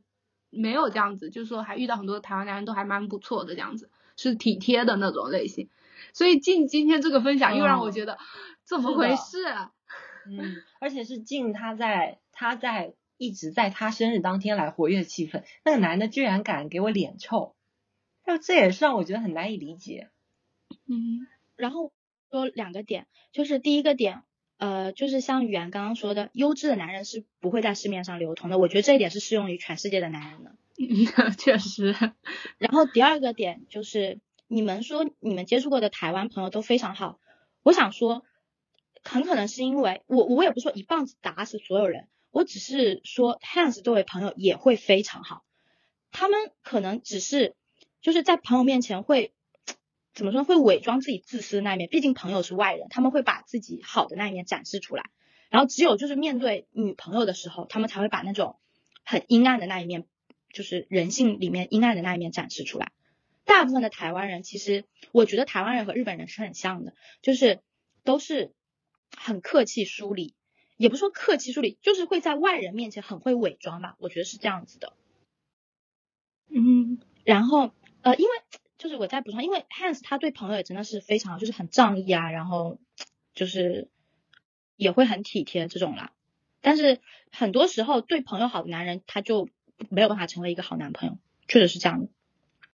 [0.49, 5.69] 没有这样子，就是说还遇到很多台湾男人都还蛮不错的这样子，是体贴的那种类型。
[6.13, 8.17] 所以进今天这个分享又让我觉得。
[8.67, 9.37] 怎么回事？
[10.27, 17.55] 嗯，而且是静他在他在一直在他生日当天来活跃气氛，那个男的居然敢给我脸臭，
[18.25, 20.09] 那这也是让我觉得很难以理解。
[20.87, 21.93] 嗯，然后
[22.31, 24.23] 说两个点，就是第一个点，
[24.57, 30.55] 呃，就是像语言刚刚说的，优质的男人是不会在市面上流通的，我觉得这一点是适用于全世界的男人的。
[31.37, 31.95] 确实。
[32.57, 37.19] 然后第二个点就是，你们说你们接触过的台湾朋友都非常好，
[37.61, 38.25] 我想说。
[39.07, 45.45] 很可能是因为我，我也不说一棒子打死所有人，我只是说 Hans 这位朋友也会非常好。
[46.11, 47.55] 他们可能只是
[48.01, 49.31] 就是在朋友面前会
[50.13, 55.11] 怎么说，会伪装自己自私的那一面，毕竟朋友是外人，他们会把自己好的那一面展示出来。
[55.49, 58.57] 然后只有就是面对女朋友的时候，他们才会把那种
[59.03, 60.05] 很阴暗的那一面，
[60.51, 62.91] 就是人性里面阴暗的那一面展示出来。
[63.43, 67.59] 大部分的台湾人，其实我觉得台湾人和日本人是很像的，就是
[68.03, 68.54] 都是。
[69.17, 70.33] 很客气疏离，
[70.77, 74.93] 也不说客气疏离，就是会在外人面前很会伪装吧，我觉得是这样子的。
[76.47, 78.29] 嗯，然后呃，因为
[78.77, 82.79] 就是我再补充，因为 Hans 他对朋友也真的是非常就是很仗义啊，然后
[83.33, 83.89] 就是
[84.75, 86.13] 也会很体贴这种啦。
[86.61, 86.99] 但是
[87.31, 89.49] 很多时候对朋友好的男人，他就
[89.89, 92.09] 没有办法成为一个好男朋友，确实是这样的。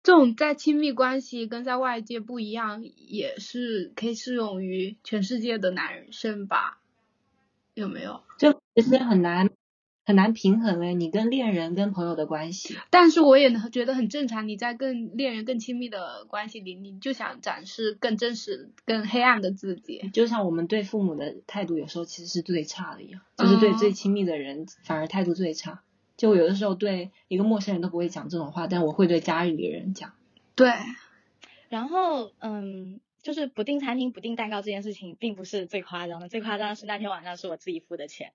[0.06, 6.78] 这种在亲密关系跟在外界不一样，也是可以适用于全世界的男生吧？
[7.74, 8.22] 有没有？
[8.38, 9.50] 就其实很难
[10.06, 12.78] 很难平衡哎，你跟恋人跟朋友的关系。
[12.92, 20.12] 但是我也觉得很正常，你在跟恋人更亲密的关系里，你就想展示更真实、更黑暗的自己。
[20.14, 25.82] 就像我们对父母的态度，有时候其实是最差的一样，就是对最亲密的人反而态度最差。
[26.18, 30.14] 就有的时候对一个陌生人都不会讲这种话，但我会对家里的人讲。
[30.56, 30.72] 对，
[31.68, 38.32] 然后嗯，就是不订餐厅不订蛋糕这件事情并不是最夸张的，最夸张的是那天晚上是我自己付的钱，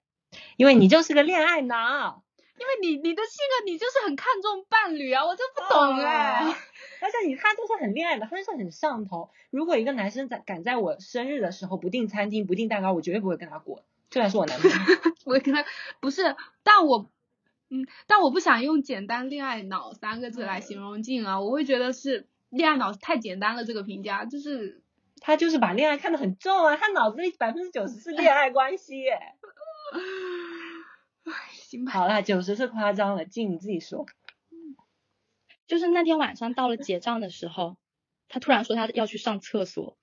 [0.56, 2.22] 因为你就是个恋爱脑，
[2.58, 6.40] 因为你你的性格你就是很看重伴侣啊，我就不懂哎，
[7.00, 9.30] 而且你他就是很恋爱的，他就是很上头。
[9.48, 14.76] 如果一个男生在敢在我生日的时候不订餐厅不订蛋糕，我绝对不会跟他过，虽然是我男朋友，
[15.24, 15.64] 我跟他
[16.00, 17.10] 不是，但我。
[17.70, 24.82] 嗯，但我不想用简单恋爱脑三个字来形容静啊，我会觉得是恋爱脑太简单了这个评价，就是
[25.20, 29.04] 他就是把恋爱看得很重啊，他脑子里百分之九十是恋爱关系。
[31.24, 31.92] 唉，行吧。
[31.92, 34.06] 好啦，九十是夸张了，静你自己说。
[35.66, 37.76] 就是那天晚上到了结账的时候，
[38.28, 39.96] 他突然说他要去上厕所，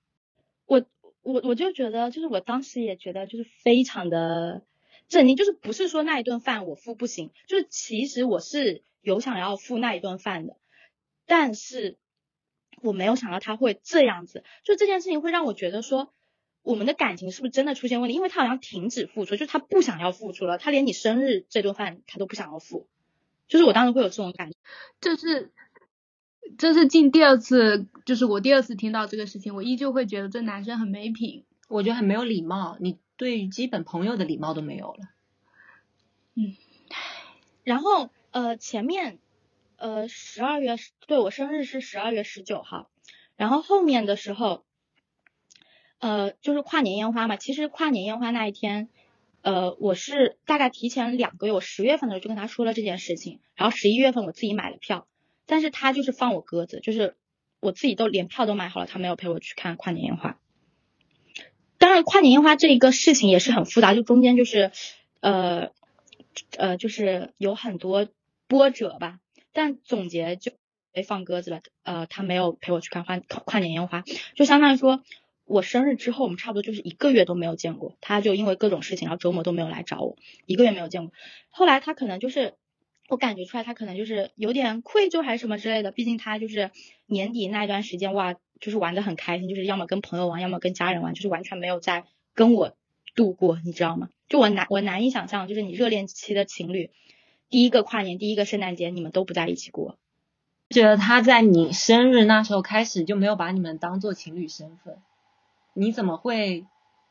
[0.65, 0.85] 我。
[1.23, 4.61] 我我就觉得，就是我当时也觉得，就是非常的
[5.07, 10.57] 震惊，就是不是说那一顿饭我付不行，就是其实我是有想要付那一顿饭的，
[11.25, 11.97] 但是
[12.81, 16.13] 我没有想到他会这样子，就这件事情会让我觉得说，
[16.61, 18.15] 我们的感情是不是真的出现问题？
[18.15, 22.87] 因为他好像停止付出，就是他不想要付出了，他连你生日这顿饭他都不想要付，
[23.47, 24.57] 就是我当时会有这种感觉，
[24.99, 25.51] 这是
[26.57, 31.45] 这是近第二次，就是我第二次听到这个事情，我依旧会觉得这男生很没品。
[31.69, 34.99] 我觉得很没有礼貌，你对于基本朋友的礼貌都没有了。
[36.35, 36.55] 嗯
[37.63, 39.19] 然后呃前面
[39.75, 40.75] 呃十二月
[41.05, 42.89] 对我生日是十二月十九号，
[43.35, 44.63] 然后后面的时候
[45.99, 48.87] 呃就是跨年烟花嘛，其实跨年烟花那一天
[49.41, 55.07] 呃我是大概提前两个月，我十月份的时候就跟他说了这件事情，然后十一月份我自己买了票，
[55.45, 57.17] 但是他就是放我鸽子，就是
[57.59, 60.39] 我自己都连票都买好了，他没有陪我去看跨年烟花。
[61.77, 64.71] 当然，跨年烟花这一个事情也是很复杂，就中间就是
[65.19, 65.69] 呃
[66.57, 68.07] 呃，就是有很多
[68.47, 69.19] 波折吧。
[69.53, 70.51] 但总结就
[70.91, 74.03] 被放鸽子了，呃，他没有陪我去看跨跨年烟花，
[74.35, 75.01] 就相当于说
[75.45, 77.95] 我生日之后，我们差不多就是一个月都没有见过。
[78.01, 81.13] 他就因为各种事情，然后周末都没有来找我，一个月没有见过。
[81.49, 82.53] 后来他可能就是
[83.07, 85.91] 我感觉出来，他可能就是有点愧疚还是什么之类的。
[85.91, 86.71] 毕竟他就是
[87.05, 92.75] 年底那一段时间，哇，就是玩的很开心，就是要么跟朋友玩，要么跟家人玩，就是完全没有在跟我
[93.15, 94.09] 度过，你知道吗？
[94.27, 96.91] 就我难我难以想象，就是你热恋期的情侣，
[97.49, 99.97] 第一个跨年，第一个圣诞节，你们都不在一起过。
[100.69, 104.97] 觉得他在你生日那时候开始就没有把你们当做情侣身份，
[105.73, 106.65] 你怎么会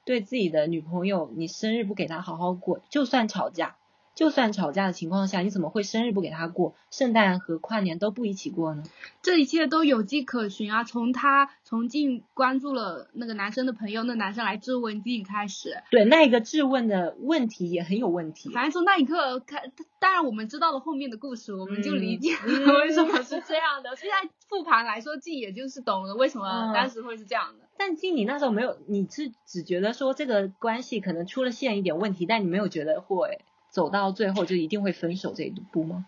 [0.05, 3.77] 对自己的女朋友，你生日不给她好好过，就算吵架，
[4.17, 8.83] 就算吵架的情况下，你怎么会生日不给他过，圣诞和跨年都不一起过呢？
[9.23, 10.85] 这一切都有迹可循啊！
[10.85, 18.51] 从他从进关注了那个男生的朋友，那男生来质问静开始，对，那一个质问的问题也很有问题。
[18.55, 23.95] 反正从那一刻开，当然我们知道了后面的故事，我们就理解了嗯为什么是这样的。
[23.97, 27.67] 现在复盘来说，静也就是懂了为什么嗯当时会是这样的。
[27.77, 33.41] 但静，你那时候没有，你是只觉得说这个关系可能出了现一点问题，但你没有觉得会
[33.77, 36.07] 走到最后就一定会分手这一步吗？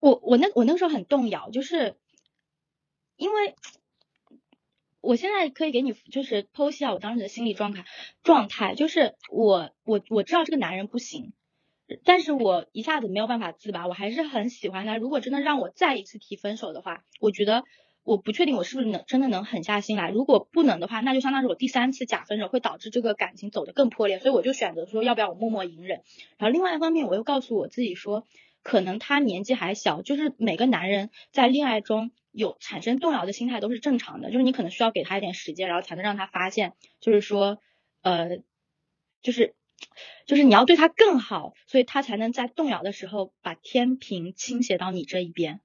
[0.00, 1.98] 我我那我那时候很动摇，就是
[3.16, 3.54] 因为
[5.02, 7.84] 我现在可以给你就是剖析一下我当时的心理状态
[8.22, 11.34] 状态，就是我我我知道这个男人不行，
[12.04, 14.96] 但是我一下子没有办法自拔，我还是很喜欢他。
[14.96, 17.64] 如果真的让我再一次提分手的话，我觉得
[18.04, 20.10] 我不确定我是不是能真的能狠下心来。
[20.10, 26.02] 如果不能的话，那就相当于我第三次假分手会导致这个感情走得更破裂，所以我就选择说要不要我默默隐忍。
[26.36, 28.26] 然后另外一方面，我又告诉我自己说，
[28.62, 37.58] 可能他年纪还小，就是每个男人在恋爱中有产生动摇的心态都是正常的，就是你可能需要给他一点时间，然后才能让他发现，就是说，
[38.02, 38.38] 呃，
[39.22, 39.54] 就是
[40.26, 45.60] 就是你要对他更好，所以他才能在动摇的时候把天平倾斜到你这一边。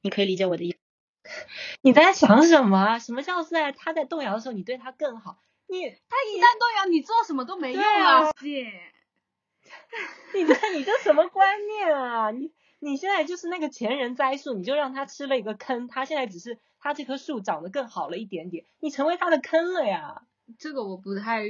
[0.00, 0.83] 你可以理解我的意思。
[1.82, 2.98] 你在想什么啊？
[2.98, 5.38] 什么叫在他在动摇的时候你对他更好？
[5.66, 8.70] 你他一旦动摇，你做什么都没用对啊了，姐。
[10.34, 12.30] 你这你这什么观念啊？
[12.30, 20.22] 你你现在就是那个前人栽树，你就让他吃了一个坑，他现在只是他这棵树长得更好了一点点，你成为他的坑了呀。
[20.58, 21.44] 这个我不太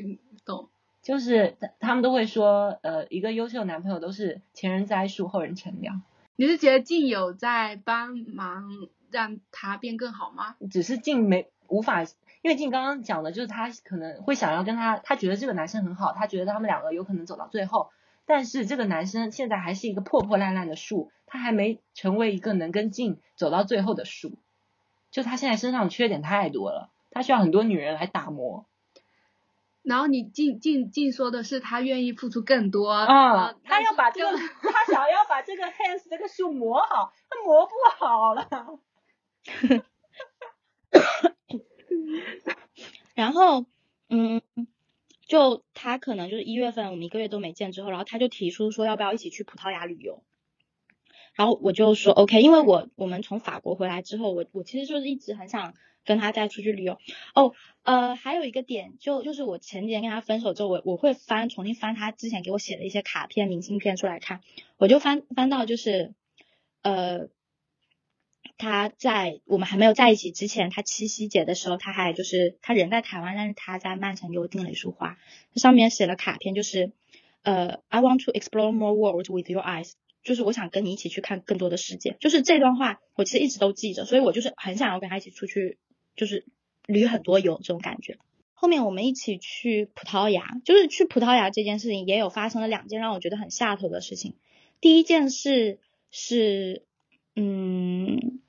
[0.45, 0.71] 懂。
[1.03, 6.03] 就是他他们都会说，呃，一个优秀的男朋友都是前人栽树，后人乘凉。
[6.37, 8.71] 你是觉得静友在帮忙
[9.15, 10.57] 让他变更好吗？
[10.71, 12.03] 只是静没无法，
[12.43, 17.91] 因为静刚刚讲的就是他可能会想要跟他，他觉得这个男生很好，他觉得他们两个有可能走到最后，
[18.27, 24.37] 但是这个男生现在还是一个破破烂烂的树，他还没成为一个能跟静走到最后的树，
[25.13, 28.67] 就他现在身上缺点太多了，他需要很多女人来打磨
[29.83, 34.31] 然后你静静静说的是他愿意付出更多啊、呃他要把这个，
[34.73, 38.49] 他想要把这个 hands 这个树磨好，他磨不好了。
[43.15, 43.67] 然后，
[44.09, 44.43] 嗯，
[45.27, 50.23] 就他可能就是一月份我们一个月都没见之后，然后他就提出说要不要一起去葡萄牙旅游。
[51.35, 56.99] 然后我就说 OK，因为我我们从法国回来之后，我我其实就是一直很想跟他再出去旅游。
[57.35, 57.53] 哦，
[57.83, 64.41] 呃，还有一个点就就是我前几天跟他分手之后，我我会翻重新翻他之前给我写的一些卡片、明信片出来看，
[64.77, 66.15] 我就翻翻到就是，
[66.83, 67.29] 呃。
[68.57, 75.19] 他在我们还没有在一起之前，他七夕节的时候，他还就是他人在台湾，但是他在曼城给我订了一束花，
[75.57, 76.93] 上面写了卡片，就是
[77.43, 85.79] 呃，I want to explore more world with your eyes，就是我想跟你一起去看更多的世界，就是这段话我其实一直都记着，所以我就是很想要跟他一起出去，
[86.17, 86.47] 就是
[86.87, 88.19] 旅很多游这种感觉。
[88.53, 94.37] 后面我们一起去葡萄牙，就是去葡萄牙这件事情也有发生了两件让我觉得很下头的事情。
[94.81, 96.85] 第一件事是，
[97.35, 98.41] 嗯，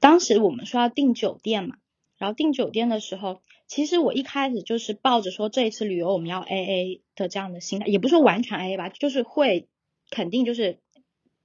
[0.00, 1.76] 当时我们说要订酒店嘛，
[2.18, 9.68] 然后订酒店的时候，其实我一开始就是抱着说这一次旅游我们要 A A 的这样的心态，也不是说完全 A A 吧，就是会
[10.10, 10.78] 肯定就是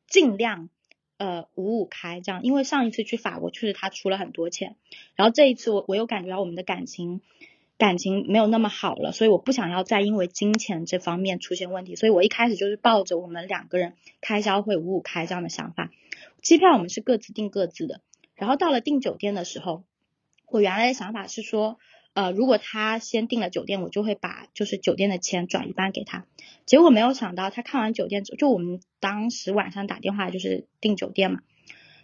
[0.08, 0.70] 尽量。
[1.22, 4.78] 呃，五五开这样，因为上一次去法国确实他出了很多钱，
[5.16, 7.20] 然后这一次我我又感觉到我们的感情
[7.80, 15.90] 感情没有那么好了，所以我不想要再因为金钱这方面出现问题，所以我一开始就是抱着我们两个人开销会五五开这样的想法，
[16.44, 18.02] 机票我们是各自订各自的，
[18.36, 19.84] 然后到了订酒店的时候，
[20.46, 21.80] 我原来的想法是说。
[22.16, 26.26] 呃，如果他先订了酒店，我就会把就是酒店的钱转一半给他。
[26.66, 31.42] 结果没有想到，他看完酒店之后，就我们当时晚上打电话就是订酒店嘛。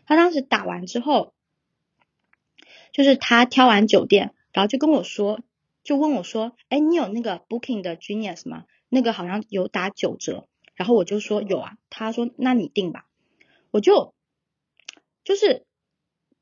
[0.06, 1.34] 他当时打完之后，
[2.94, 5.42] 就是他挑完酒店，然后就跟我说，
[5.86, 8.66] 就问我说：“哎，你有那个 Booking 的 Genius 吗？
[8.90, 11.78] 那个好像有打九折。”然后我就说有啊。
[11.90, 13.06] 他说：“那你定吧。”
[13.72, 14.14] 我就
[15.24, 15.66] 就是。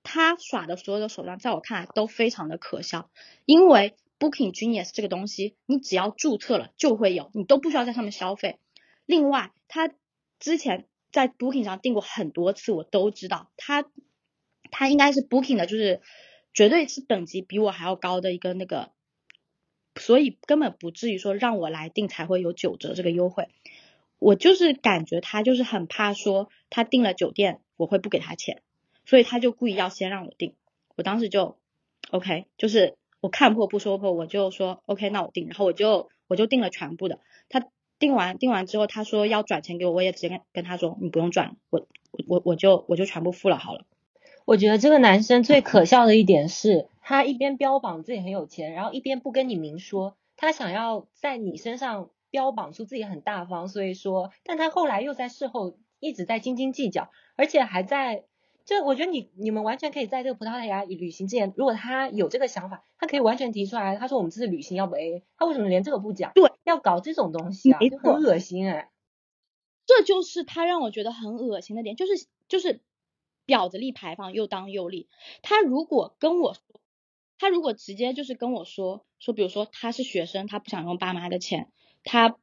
[0.06, 3.10] 他耍的所有的手段，在我看来都非常的可笑，
[3.46, 8.60] 因为 Booking Genius 这个东西，你只要注册了就会有，你都不需要在上面消费。
[9.06, 9.89] 另外，他
[10.39, 13.86] 之前在 Booking 上订过很多次，我都知道他
[14.72, 16.02] 他应该是 Booking 的，就是
[16.54, 18.91] 绝对是等级比我还要高的一个那个，
[19.96, 23.48] 所以根本不至于说让我来订才会有九折这个优惠。
[24.20, 28.62] 我就是感觉他就是很怕说他订了酒店我会不给他钱。
[29.06, 30.54] 所以他就故意要先让我订，
[30.96, 31.58] 我当时就
[32.12, 37.20] OK，就是我看破不说破，我就说 OK，那我订，然后我就我就订了全部的。
[37.50, 37.68] 他
[38.00, 41.86] 订完订完之后，他说要转钱给我，我也直接跟跟他说你不用转，我
[42.30, 43.84] 我我就我就全部付了好了。
[44.46, 58.26] 我觉得这个男生最可笑的一点是，他一边标榜自己很有钱，然后一边不跟你明说，他想要在你身上标榜出自己很大方，所以说，但他后来又在事后一直在斤斤计较，而且还在。
[58.66, 63.97] 就我觉得你你们完全可以在这个葡萄牙旅行之前，如果他有这个想法，他可以完全提出来。
[63.97, 66.32] 他说我们这次旅行要不 A，他为什么连这个不讲？
[66.34, 68.89] 对，要搞这种东西啊，很恶心哎。
[69.86, 72.80] 这就是他让我觉得很恶心的点，就是就是
[73.45, 75.10] 婊子立牌坊又当又立。
[75.41, 76.62] 他如果跟我说，
[77.38, 81.72] 他如果直接就是跟我说说，比如说他是学生，他不想用爸妈的钱，
[82.04, 82.38] 他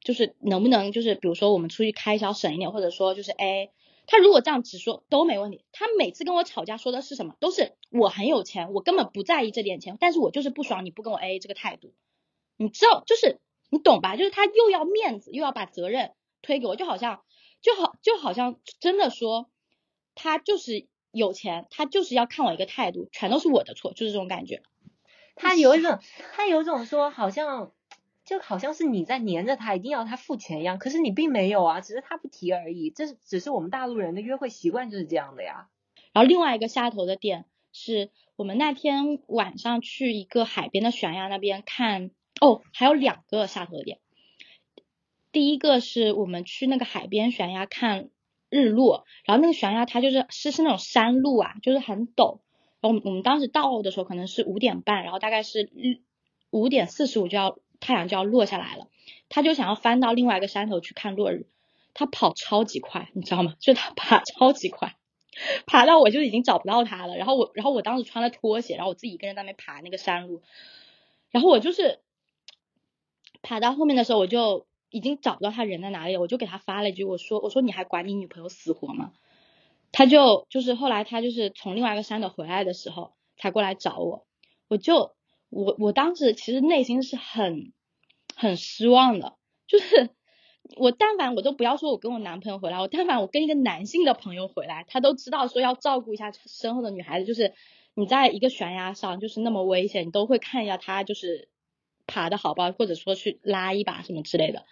[0.00, 3.70] 就是能不能就是比如说我们出去开销省一点，或者说就是 A。
[4.06, 5.64] 他如果这样直说都没问题。
[5.70, 7.36] 他每次跟我吵架说的是什么？
[7.38, 11.94] 都是我很有钱，我根本不在意这点钱，但是我就是不爽你不跟我 AA 这个态度。
[12.56, 13.38] 你知道，就是
[13.68, 14.16] 你懂吧？
[14.16, 16.12] 就是他又要面子，又要把责任
[16.42, 17.22] 推给我，就好像
[17.62, 19.48] 就好就好像真的说
[20.16, 24.62] 他就是有钱，他就是要看我一个态度，全都是我的错，就是这种感觉。
[25.36, 25.98] 他有一种，
[26.32, 27.72] 他有一种说好像。
[28.22, 32.90] 就好像是你在黏着他，一定要他付钱一样，可是你并没有啊，只是他不提而已。
[32.90, 35.68] 这是只是我们大陆人的约会习惯就是这样的呀。
[36.12, 43.98] 然后另外一个下头的点是我们那天晚上去一个海边的悬崖那边看，哦，还有两个下头的点。
[45.32, 48.10] 第一个是我们去那个海边悬崖看
[48.50, 52.40] 日落，然后那个悬崖它就是是是那种山路啊，就是很陡。
[52.80, 55.70] 然后我们当时到的时候可能是五点半，然后大概是
[56.50, 57.58] 五点四十五就要。
[57.82, 58.88] 太阳就要落下来了，
[59.30, 61.46] 他就想要翻到另外一个山头去看落日，
[61.94, 63.54] 他跑超级快，你知道吗？
[63.58, 64.96] 就他爬超级快，
[65.64, 67.16] 爬到我就已经找不到他了。
[67.16, 70.42] 然后我，然后我当时穿了拖鞋，然后我自己一个人在那爬那个山路，
[71.30, 72.00] 然后我就是
[73.40, 76.20] 爬到后面的时候，我就已经找不到他人在哪里了。
[76.20, 79.12] 我就给他发了一句，我说：“我说你还管你女朋友死活吗？”
[79.92, 84.26] 他就就是后来他就是从另外一个山头回来的时候才过来找我，
[84.68, 85.12] 我就。
[85.52, 87.72] 我我当时其实内心是很
[88.36, 89.36] 很失望的，
[89.66, 90.10] 就是
[90.76, 97.52] 我但凡我都不要说我跟我男朋友回来，我但凡我跟一个男性的朋友回来，他都知道说要照顾一下身后的女孩子，就是
[97.94, 101.48] 你在一个悬崖上就是那么危险，你都会看一下他就是
[102.10, 104.66] 爬的好不好，或者说去拉一把什么之类的，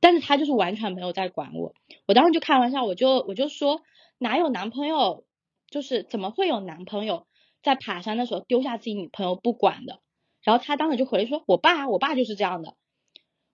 [0.00, 1.74] 但是他就是完全没有在管我，
[2.06, 3.82] 我当时就开玩笑，我就我就说
[4.18, 5.24] 哪有男朋友，
[5.70, 7.26] 就是怎么会有男朋友
[7.62, 10.00] 在爬山的时候丢下自己女朋友不管的？
[10.42, 12.74] 然后他当时就回来说：“我爸，我爸就是这样的。”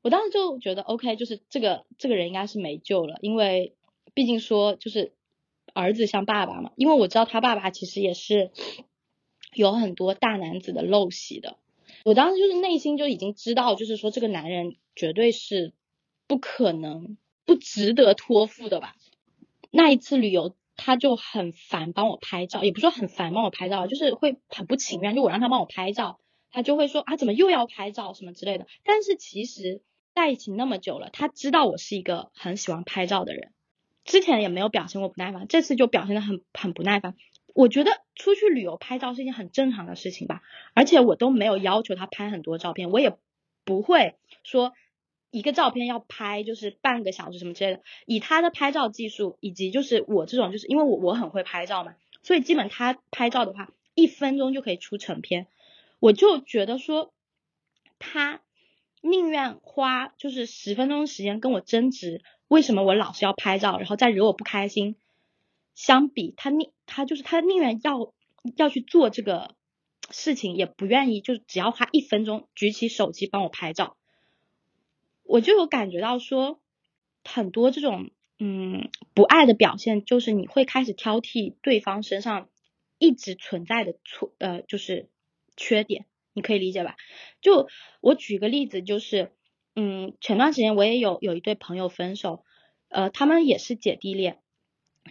[0.03, 3.75] 我当时就觉得 OK，就是这个这个人应该是没救了，因为
[4.13, 5.15] 毕竟说就是
[5.73, 6.73] 儿子像爸爸嘛。
[6.77, 8.53] 因为我知道他爸爸其实也是
[9.55, 11.57] 有很多大男子的陋习的。
[12.05, 15.73] 我当时就是内心就已经知道，就是说这个男人绝对是
[16.27, 18.95] 不可能不值得托付的吧。
[19.71, 26.21] 那一次旅游，他就很烦帮我拍照，也不说很烦帮我拍照，就是会很不情愿，就我让他帮我拍照。
[26.51, 28.67] 他就会说啊，怎么又要拍照什么之类的。
[28.85, 29.83] 但是其实
[30.15, 33.51] 在一起那么久了，他知道我是一个很喜欢拍照的人，
[34.05, 37.17] 之前也没有表现过不耐烦，这次就表现的很很不耐烦。
[37.55, 40.43] 我觉得出去旅游拍照是一件很正常的事情吧，
[40.75, 43.17] 而且我都没有要求他拍很多照片，我也
[43.65, 44.75] 不会说
[45.31, 47.81] 一个照片要拍就是半个小时什么之类的。
[48.07, 55.47] 以他的拍照技术，以及就是我这种，就是因为我我很会拍照嘛，所以基本他拍照的话，一分钟就可以出成片。
[56.01, 57.13] 我就觉得说，
[58.01, 58.41] 他
[59.01, 64.97] 宁愿花就是十分钟时间跟我争执，为什么我老是要拍照，然后再惹我不开心。
[65.75, 68.13] 相比他宁他就是他宁愿要
[68.57, 69.55] 要去做这个
[70.11, 73.97] 事情，也不愿意就是只要花一分钟举起手机帮我拍照，
[75.25, 76.61] 我就有感觉到说
[77.25, 82.49] 很多这种嗯不爱的表现，就是你会开始挑剔对方身上
[82.99, 85.09] 一直存在的错呃就是
[85.57, 86.97] 缺点，你可以理解吧？
[87.41, 87.69] 就
[88.01, 89.33] 我举个例子，就是
[89.75, 92.45] 嗯前段时间我也有有一对朋友分手，
[92.89, 94.39] 呃他们也是姐弟恋。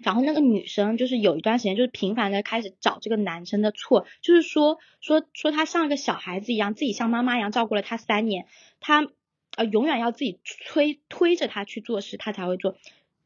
[0.01, 8.47] 然后那个女生就是有一段时间就是频繁的开始找这个男生的错，就是说说说他像一个小孩子一样，自己像妈妈一样照顾了他三年，
[8.79, 9.07] 他
[9.55, 12.75] 呃永远要自己推推着他去做事，他才会做，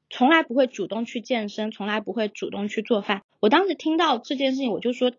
[0.09, 3.23] 从来不会主动去健身，从来不会主动去做饭。
[3.39, 5.13] 我当时听到这件事情，我就说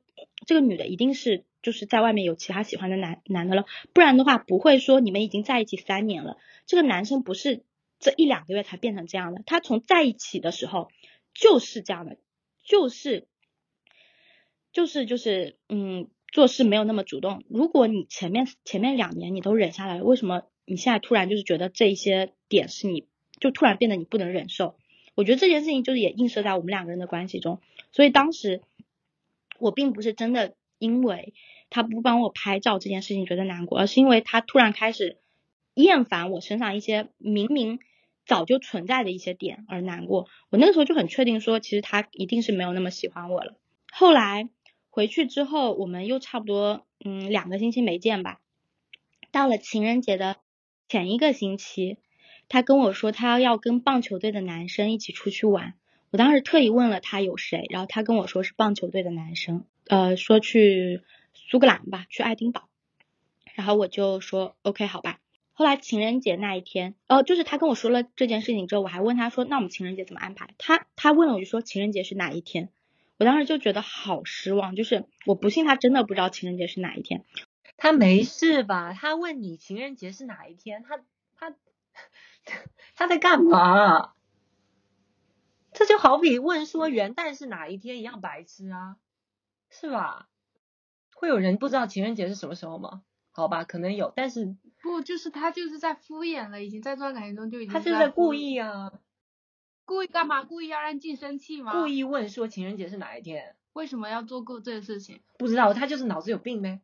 [0.46, 6.36] 这个女的一定是就是在外面有其他喜欢的男男的了，不然的话不会说你们已经在一起三年了，
[6.66, 7.62] 这个男生不是
[7.98, 10.90] 这一两个月才变成这样的，他从在一起的时候。
[11.40, 12.16] 就是这样的，
[12.64, 13.28] 就是
[14.72, 17.44] 就是就是，嗯，做事没有那么主动。
[17.48, 23.06] 如果你前面前面两年你都忍下来，为什么你现在突然就是觉得这一些点是你
[23.38, 24.76] 就突然变得你不能忍受？
[25.14, 27.60] 我觉得这件事情就是也映射在我们两个人的关系中。
[27.92, 28.60] 所以当时
[29.60, 31.34] 我并不是真的因为
[31.70, 35.18] 他不帮我拍照这件事情觉得难过，而是因为他突然开始
[35.74, 37.78] 厌烦我身上一些明明。
[38.28, 43.54] 早就存在的一些点而难过，我那个时候就很确定说，其实他一定是没有那么喜欢我了。
[43.90, 44.50] 后来
[44.90, 48.38] 回去之后，我们又差不多嗯两个星期没见吧。
[49.32, 50.36] 到了情人节的
[50.88, 51.96] 前一个星期，
[52.48, 55.74] 他跟我说他要跟棒球队的男生一起出去玩。
[56.10, 61.02] 我当时特意问了他有谁，然后他跟我说是棒球队的男生，呃，说去
[61.32, 62.68] 苏格兰吧，去爱丁堡。
[63.54, 65.18] 然后我就说 OK 好吧。
[65.58, 70.54] 后来情人节那一天，哦，就是他跟我说了这件事情之后，我还问他说，那我们情人节怎么安排？
[70.56, 72.68] 他他问了我就说情人节是哪一天？
[73.18, 77.24] 我当时就觉得好失望，就是我不信他真的不知道情人节是哪一天。
[77.76, 78.92] 他没事吧？
[78.92, 80.84] 他问你情人节是哪一天？
[80.84, 81.00] 他
[81.34, 81.56] 他
[82.94, 84.12] 他在干嘛？
[85.72, 88.96] 这就好比问说元旦是哪一天一样白痴啊，
[89.70, 90.28] 是吧？
[91.16, 93.02] 会有人不知道情人节是什么时候吗？
[93.32, 94.54] 好吧，可能有，但是
[94.88, 98.90] 不就是他就是在敷衍了，已经在这段感情中就已经他是在故意啊，
[99.84, 100.42] 故意干嘛？
[100.44, 101.72] 故意要让静生气吗？
[101.72, 103.54] 故意问说情人节是哪一天？
[103.74, 105.20] 为什么要做过这个事情？
[105.38, 106.80] 不知道，他就是脑子有病呗。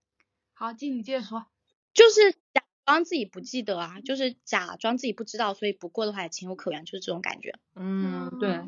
[0.53, 1.47] 好，静你接着说，
[1.95, 7.55] 就是假装自己不记得啊，就是假装自己不知道，所以不过的话也情有可原，就是这种感觉。
[7.75, 8.61] 嗯，对。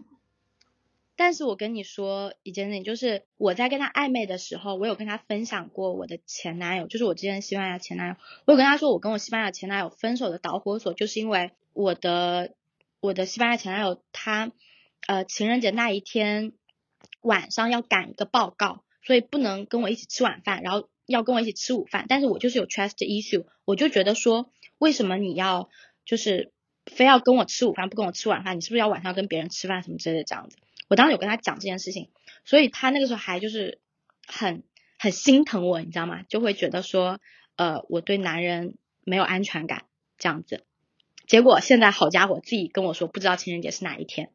[1.16, 12.54] 但是我跟你说一件事情，就是我在跟他暧昧的时候，我有跟他分享过我的前男友，就是我之前西班牙前男友，我有跟他说，我跟我西班牙前男友分手的导火索，就是因为我的
[13.00, 14.52] 我的西班牙前男友他
[15.06, 16.52] 呃情人节那一天
[17.22, 25.70] 晚上要赶一个报告，所以不能跟我一起吃晚饭，然后要跟我一起吃午饭，但是我就是有 trust issue，我就觉得说，为什么你要
[26.04, 26.52] 就是
[26.84, 30.58] 非要跟我吃午饭，不跟我吃晚饭，你是不是要晚上跟别人吃饭什么之类的这样子？
[30.88, 32.10] 我当时有跟他讲这件事情，
[32.44, 33.80] 所以他那个时候还就是
[34.26, 34.62] 很
[34.98, 36.22] 很心疼我，你知道吗？
[36.28, 37.20] 就会觉得说，
[37.56, 39.84] 呃，我对男人没有安全感
[40.18, 40.64] 这样子。
[41.26, 44.30] 结果现在好家伙，自己跟我说不知道情人节是哪一天，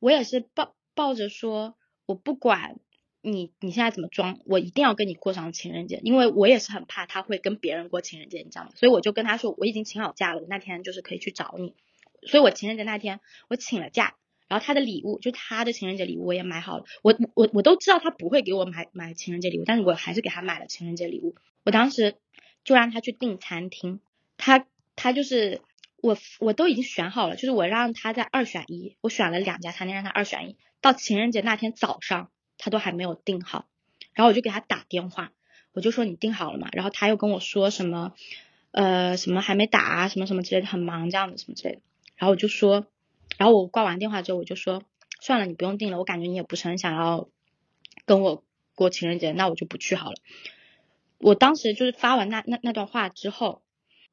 [0.00, 2.80] 我也是抱抱着说，我不管
[3.20, 8.70] 你你现在怎么装，我一定要跟你过上情人节，因为我也是很怕他会跟别人过情人节，你知道吗？
[8.74, 11.76] 所以我就跟他说，我已经请好假了，我那天就是可以去找你。
[12.26, 14.16] 所以我情人节那天我请了假。
[14.48, 21.34] 然后他的礼物，就他的情人节礼物我也买好了，我我我都知道他不会给我买买情人节礼物，但是我还是给他买了情人节礼物。
[21.64, 22.14] 我当时
[22.62, 23.98] 就让他去订餐厅，
[24.36, 25.62] 他他就是
[26.00, 30.56] 我我都已经选好了，就是我让他在二选一，我选了两家餐厅让他二选一。
[30.80, 33.66] 到情人节那天早上，他都还没有订好，
[34.14, 35.32] 然后我就给他打电话，
[35.72, 36.68] 我就说你订好了吗？
[36.72, 38.14] 然后他又跟我说什么
[38.70, 41.80] 呃什么还没打啊，什么什么之类的，很忙这样子什么之类的，
[42.14, 42.86] 然后我就说。
[43.38, 44.82] 然后我挂完电话之后，我就说
[45.20, 47.28] 算了，你不用订了，我感觉你也不是很想要
[48.04, 50.16] 跟我过情人节，那我就不去好了。
[51.18, 53.62] 我当时就是发完那那那段话之后，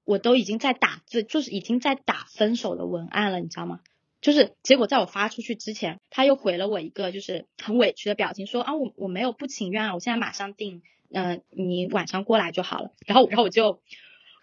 [0.05, 3.82] 我都已经在打字，就是已经在打分手的文案了，你知道吗？
[4.21, 12.91] 就是结果在我发出去之前，他又回了我一个就是很委屈的表情，说啊我我没有不情愿啊，我现在马上订，嗯、你晚上过来就好了。
[13.05, 13.82] 然后然后我就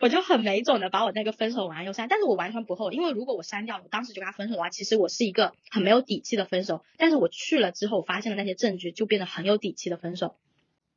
[0.00, 6.82] 我就很没种的把我那个分手文案又删，但是我完全不后悔，因为如果我删掉了，我当时就跟他分手的话，其实我是一个很没有底气的分手。
[6.96, 10.36] 但是我去了之后，我发现了那些证据，就变得很有底气的分手。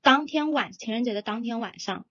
[0.01, 2.06] 当天晚情人节的当天晚上，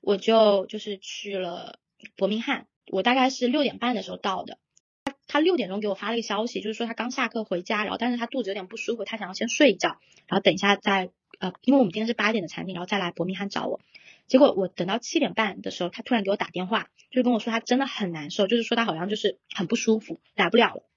[0.00, 1.78] 我就就是去了
[2.16, 4.58] 伯明翰，我大概是六点半的时候到的。
[5.04, 13.80] 他他六点钟给我发了一个消息，就是说他刚下课回家，然后但是他肚子有点不舒服，他想要先睡一觉，然后等一下再呃，因为我们今天是八点的餐厅，然后再来伯明翰找我。
[14.26, 20.88] 结果我等到七点半的时候，他突然给我打电话，就是跟我说他真的很难受，就是说他好像就是很不舒服，来不了了。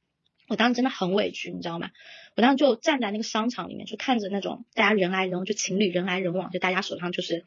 [0.47, 1.89] 我当时真的很委屈，你知道吗？
[2.35, 7.45] 我当时就站在那个商场里面，就看着那种大家人来人往，就情侣人来人往，就大家手上就是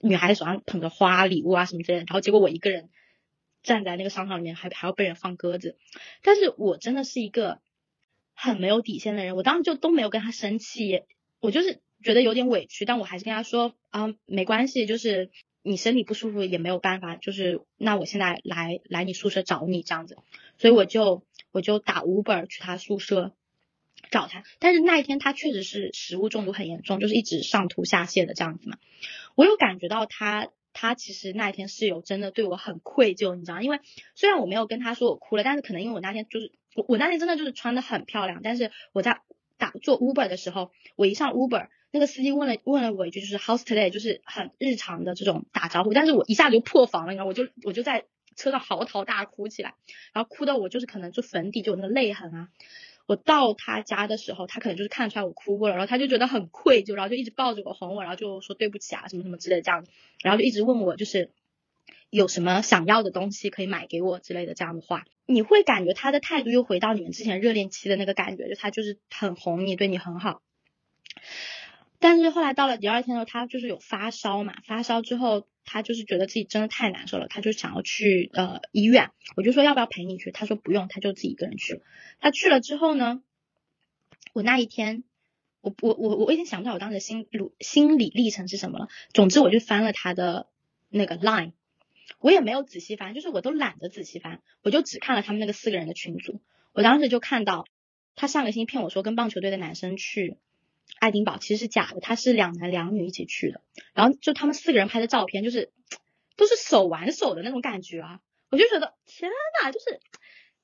[0.00, 2.90] 女孩子手上捧着花礼物啊什么之类的，然后结果我一个人
[3.64, 5.76] 站在那个商场里面，还还要被人放鸽子。
[6.22, 7.60] 但是我真的是一个
[8.34, 11.02] 很没有底线的人，我当时就都没有跟他生气，
[11.40, 15.30] 我就是觉得有点委屈，但我还是跟他说啊，没关系，就是
[15.62, 20.16] 你身体不舒服也没有办法，就是那我现在来来你宿舍找你这样子，
[20.58, 21.22] 所以我就
[21.52, 23.32] 我就打 Uber 去他宿舍
[24.10, 28.78] 找他，但是那一天他确实是食物中毒很严重，就是一直上吐下泻的这样子嘛，
[29.34, 30.48] 我有感觉到他。
[30.78, 33.80] 他其实那一天室友真的对我很愧疚，你知道，因为
[34.14, 39.22] 虽然我没有跟他说我哭了，但是可能因为我那天就是我我那天真的就是穿的很漂亮，但是我在
[39.56, 48.04] 打做 Uber 的时候，我一上 Uber，那个司机问了问了我一句，就是 How's today，就是很日常的这种打招呼，但是我一下子就破防了，你知道，我就我就在
[48.36, 49.74] 车上嚎啕大哭起来，
[50.12, 52.48] 然后哭到我就是可能就粉底就有那个泪痕啊。
[53.06, 59.90] 我到他家的时候，他可能就是看出来我哭过了，然后他就觉得很愧疚，然后就一直抱着我哄我，然后就说对不起啊什么什么之类的这样子，
[60.22, 61.30] 然后就一直问我就是
[62.10, 70.42] 有什么想要的东西可以买给我之类的这样的话，你会感觉他的态度又回到你们之前热恋期的那个感觉，就他就是很哄你，对你很好。
[71.98, 81.80] 但是后来到了第二天的时候，他就是有发烧嘛，发烧之后他就是觉得自己真的太难受了，他就想要去呃医院，我就说要不要陪你去，他说不用，他就自己一个人去了。
[82.20, 83.22] 他去了之后呢，
[84.34, 85.04] 我那一天，
[85.62, 88.88] 我我我我已经想不起来我当时心路心理历程是什么了。
[89.14, 90.48] 总之我就翻了他的
[90.90, 91.52] 那个 line，
[92.20, 96.42] 我也没有仔细翻，就是我都懒得仔细翻，我就只看了他们那个四个人的群组。
[96.72, 97.66] 我当时就看到
[98.14, 100.36] 他上个星期骗我说跟棒球队的男生去。
[100.98, 103.60] 爱丁堡其实是假的，他是两男两女一起去的，
[103.94, 105.72] 然后就他们四个人拍的照片，就是
[106.36, 108.20] 都是手挽手的那种感觉啊，
[108.50, 109.30] 我就觉得天
[109.62, 110.00] 呐，就是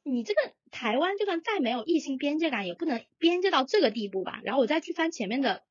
[0.03, 4.41] 你这个台湾就算再没有异性边界感，也不能边界到这个地步吧？
[4.43, 5.63] 然后我再去翻前面的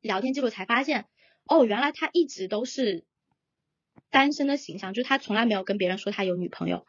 [0.00, 1.06] 聊天记录，才发现
[1.44, 3.04] 哦，原来他一直都是
[4.10, 6.86] 单身的形象，就是他从来没有跟别人说他有女朋友。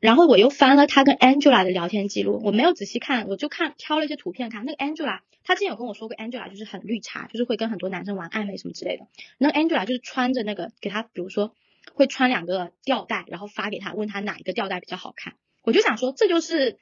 [0.00, 4.64] 然后我又翻了他跟 Angela 的聊天记录，我没有仔细看，我就看挑了一些图片看。
[4.64, 9.06] 那个 Angela，他之前有跟我说过，Angela 就是很绿茶，就是会跟很多男生玩暧昧什么之类的。
[9.36, 11.54] 那 Angela 就是穿着那个给他，比如说
[11.92, 15.34] 会穿两个吊带，然后发给他，问他哪一个吊带比较好看。
[15.62, 16.78] 我就想说，这就是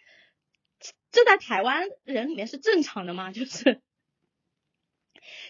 [1.11, 3.33] 这在台湾人里面是正常的吗？
[3.35, 3.81] 就是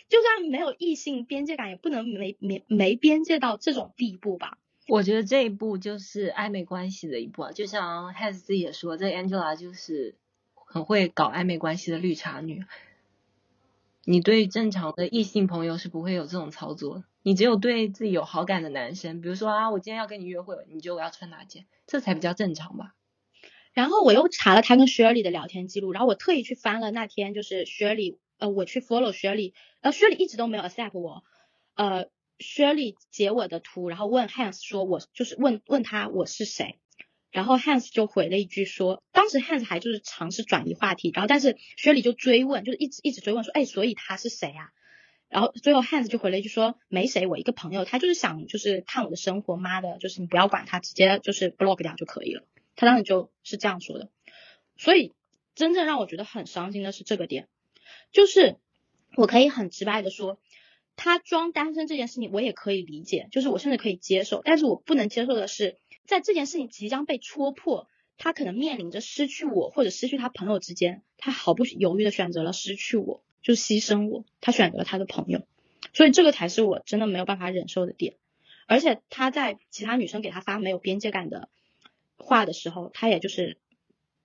[0.08, 4.56] 就算没有异性边界感，也不能没没没边界到这种地步吧。
[4.88, 10.16] 我觉得这一步就是暧昧关系的一步啊，就像 Has 自己也说，这 Angela 就是
[10.54, 12.64] 很会搞暧昧关系的绿茶女。
[14.04, 22.94] 你对正常的异性朋友是不会有这种操作，你只有对自己有好感的男生，比如说啊，我今天要跟你约会，你觉得我要穿哪件，这才比较正常吧。
[23.74, 31.24] 然后我又查了他跟 Shirley 的聊天记录，然后我特意去翻了那天就是 Shirley，呃，我去 follow Shirley，然后 Shirley 一直都没有 accept 我，
[31.74, 32.08] 呃。
[32.38, 36.78] 薛丽截我的图，然后问 Hans 说：“我就是问问他我是谁。”
[37.30, 44.70] 然后 Hans 就回了一句说：“当时 Hans 还就是尝试转移话题，然后但是薛丽就追问，就是一直一直追问说：‘哎，所以他是谁啊？’
[45.28, 52.44] 然后最后 Hans 就回了一句说：‘没谁，我一个朋友，他就是想就是看我的生活，妈的，就是你不要管他，直接就是 block 掉就可以了。’
[52.76, 54.10] 他当时就是这样说的。
[54.76, 55.12] 所以
[55.54, 57.48] 真正让我觉得很伤心的是这个点，
[58.12, 58.56] 就是
[59.16, 60.38] 我可以很直白的说。”
[60.98, 67.86] 他装单身这件事情，我也可以理解，就是我甚至可以接受，但是我不能接受的是，在这件事情即将被戳破，
[68.18, 75.46] 他可能面临着失去我或者失去他朋友之间，他毫不犹豫的选择了失去我，就牺牲我，他选择了他的朋友，
[75.94, 78.16] 所以这个才是我真的没有办法忍受的点。
[78.66, 81.48] 而且他在其他女生给他发没有边界感的
[82.16, 83.56] 话的时候，他也就是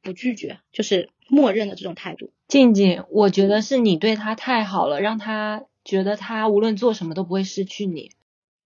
[0.02, 2.32] 不拒绝，就是默认的这种态度。
[2.48, 5.66] 静静，我觉得是你对他太好了，让他。
[5.84, 8.12] 觉得他无论做什么都不会失去你。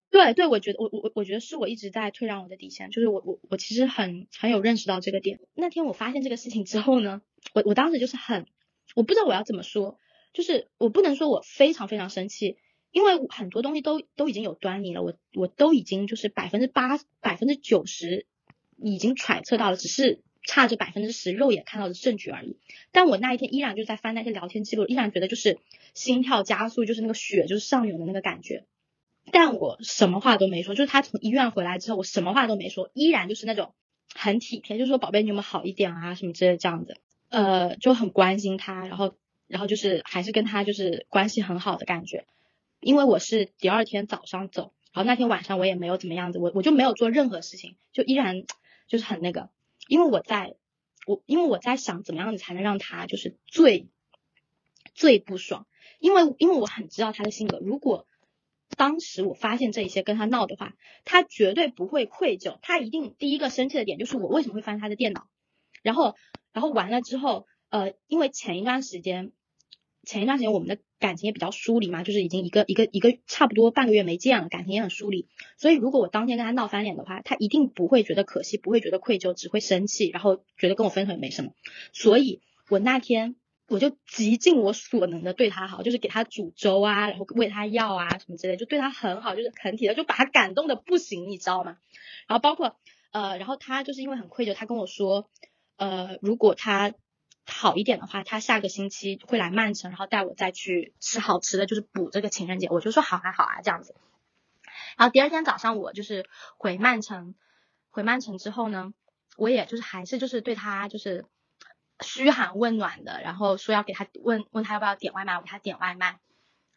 [0.10, 5.42] 对对，我觉得我我我觉得是我一直在退让我的底线，就是我我我其实很很有认识到这个点。
[5.54, 7.22] 那天我发现这个事情之后呢，
[7.54, 8.48] 我我当时就是很，
[8.96, 10.00] 我不知道我要怎么说，
[10.34, 12.58] 就是我不能说我非常非常生气，
[12.92, 18.26] 因为很多东西都都已经有端倪了，我我都已经就是百分之八百分之九十
[18.78, 22.58] 已经揣测到了，只是差这百分之十肉眼看到的证据而已。
[22.92, 25.60] 但我那一天依然就在翻那些聊天记录，依然觉得就是
[25.94, 28.66] 心跳加速，就是那个血就是上涌的那个感觉。
[29.32, 33.74] 但我什么话都没说，就是他从医院回来之后，我什么话都没说，依然就是那种
[34.16, 36.96] 很体贴，就说宝贝你有没有好一点啊什么之类这样子，
[37.28, 39.16] 呃就很关心他，然后
[39.48, 42.26] 然后就是还是跟他就是关系很好的感觉，
[42.80, 48.44] 因为我是第二天早上走，然后那天晚上我也没有怎么样子，我我就没有做任何事情，就依然
[48.88, 49.50] 就是很那个，
[49.88, 50.56] 因为我在
[51.06, 53.88] 我因为我在想怎么样子才能让他就是最
[54.94, 55.68] 最不爽，
[56.00, 58.08] 因为因为我很知道他的性格，如果。
[58.76, 60.74] 当时我发现这一些跟他闹的话，
[61.06, 65.30] 他绝对不会愧疚，他一定第一个生气的点就是我为什么会翻他的电脑，
[65.82, 66.16] 然后，
[66.52, 69.32] 然后完了之后，呃，因为前一段时间，
[70.04, 75.28] 前一段时间我们的感情也比较疏离嘛，就是已经一个一个一个差不多半个月没见了，感情也很疏离，
[75.58, 81.52] 所以如果我当天跟他闹翻脸的话，他一定不会觉得可惜，不会觉得愧疚，只会生气，然后觉得跟我分手也没什么，
[81.94, 83.36] 所以我那天。
[83.70, 91.76] 我就极尽我所能的对他好，就是给他煮粥啊，然后喂他药啊什么之类，就对他很好，就是很体贴，就把他感动的不行，你知道吗？
[92.30, 92.78] 然后包括
[93.12, 95.30] 呃，然后他就是因为很愧疚，他跟我说，
[95.76, 96.94] 呃，如果他
[97.48, 102.68] 好一点的话，他下个星期会来曼城，然后带我再去吃好吃的，就是补这个情人节。
[102.70, 103.96] 我就说好啊好啊这样子。
[104.98, 106.26] 然后第二天早上我就是
[106.58, 107.36] 回曼城，
[107.90, 108.94] 回曼城之后呢，
[109.38, 111.26] 我也就是还是就是对他就是。
[112.00, 116.20] 嘘寒问暖的，然后说要给他问问他要不要点外卖，我给他点外卖，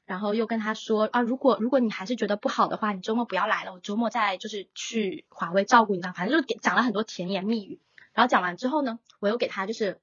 [0.07, 7.79] 然后又跟他说啊，如果如果你还是觉得不好的话，你周末不要来了，我周末再就是去华为照顾你，反正就讲了很多甜言蜜语。
[8.14, 10.01] 然后讲完之后呢，我又给他就是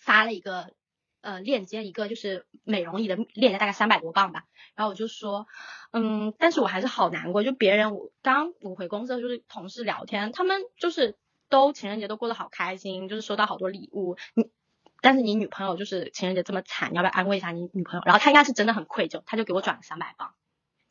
[0.00, 0.72] 发了一个
[1.20, 4.46] 呃链接，一个就是美容仪的链接，大概三百多磅吧。
[4.74, 5.46] 然后我就说，
[5.92, 11.16] 嗯，但是我还是好难过，就别人我刚我回公司就是同事聊天，他们就是。
[11.50, 14.16] 都情人节都过得好开心，就是收到好多礼物。
[14.34, 14.52] 你，
[15.00, 18.02] 但是你女朋友就是情人节这么惨，你要不要安慰一下你女朋友？
[18.06, 20.32] 然后他应该是真的很愧疚，他就给我转了三百磅。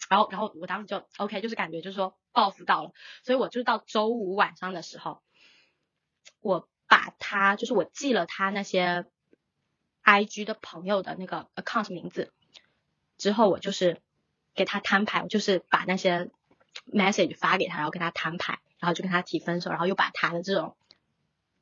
[0.09, 2.91] 然后，然后我当时就 OK，就是感觉就是说报复到了。
[3.23, 5.21] 所以我就到周五晚上的时候，
[6.41, 9.05] 我把他就是我记了他那些
[10.03, 12.33] IG 的朋友的那个 account 名字
[13.17, 14.01] 之后，我就是
[14.55, 16.29] 给他摊牌，我就是把那些
[16.91, 18.59] message 发给他，然后跟他摊牌。
[18.81, 20.77] 然后就跟他提分手，然后又把他的这种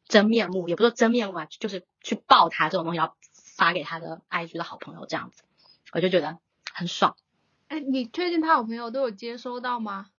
[0.08, 3.18] 真面目，也不说真面目啊，就是去爆他这种东西，要
[3.56, 5.42] 发给他的 IG 的好朋友这样子，
[5.94, 6.38] 我就觉得
[6.72, 7.18] 很爽。
[7.70, 10.12] 哎，你确定他好朋友都有接收到吗？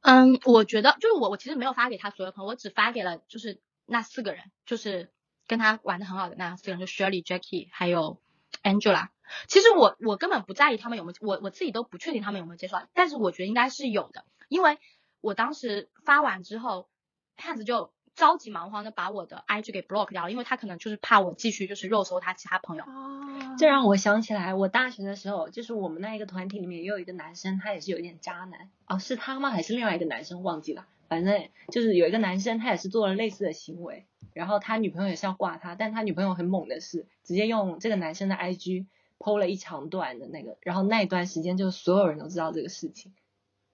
[0.00, 5.12] 嗯，我觉得就是我，我其实没有发给他所有朋友，我只发给了就是那四个人，就是
[5.46, 8.20] 跟他玩的很好的那四个人，就 Shirley、Jackie 还有
[8.62, 9.08] Angela。
[9.48, 14.78] 其实我我根本不在意他们有没有，我我自己都不确定他们有没有介绍，但是我觉得应该是有的，因为。
[15.20, 16.90] 我当时发完之后，
[17.38, 22.84] 汉子就着急忙慌的把我的 IG 给 block 掉了，因为他可能就是怕我继续就是肉搜他其他朋友。
[22.84, 28.70] 哦，这让我想起来，我大学的时候，就是我们那一个团体里面也有一个男生，他也是有点渣男。
[28.86, 29.50] 哦，是他吗？
[29.50, 30.42] 还是另外一个男生？
[30.42, 30.86] 忘记了。
[31.08, 38.86] 反正就是有一个男生，他也是做了类似的行为，然后他女朋友也是要挂他，但他女朋友很猛的是，直接用这个男生的 IG
[39.18, 43.12] 剖了一长段的那个，然后那一段时间就所有人都知道这个事情。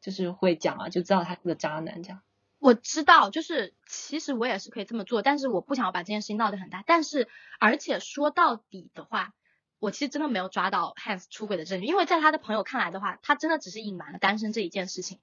[0.01, 2.20] 就是会讲啊，就知道他是个渣男这样。
[2.61, 6.84] 我知道，就是其实我也是可以这么做，但是我不想要把这件事情闹得很大。
[6.86, 7.26] 但是，
[7.58, 9.34] 而且说到底的话，
[9.78, 15.18] 我其实真的没有抓到 Hans 出轨的证据，因为在他的朋友看来的话，他真的只是隐瞒了单身这一件事情，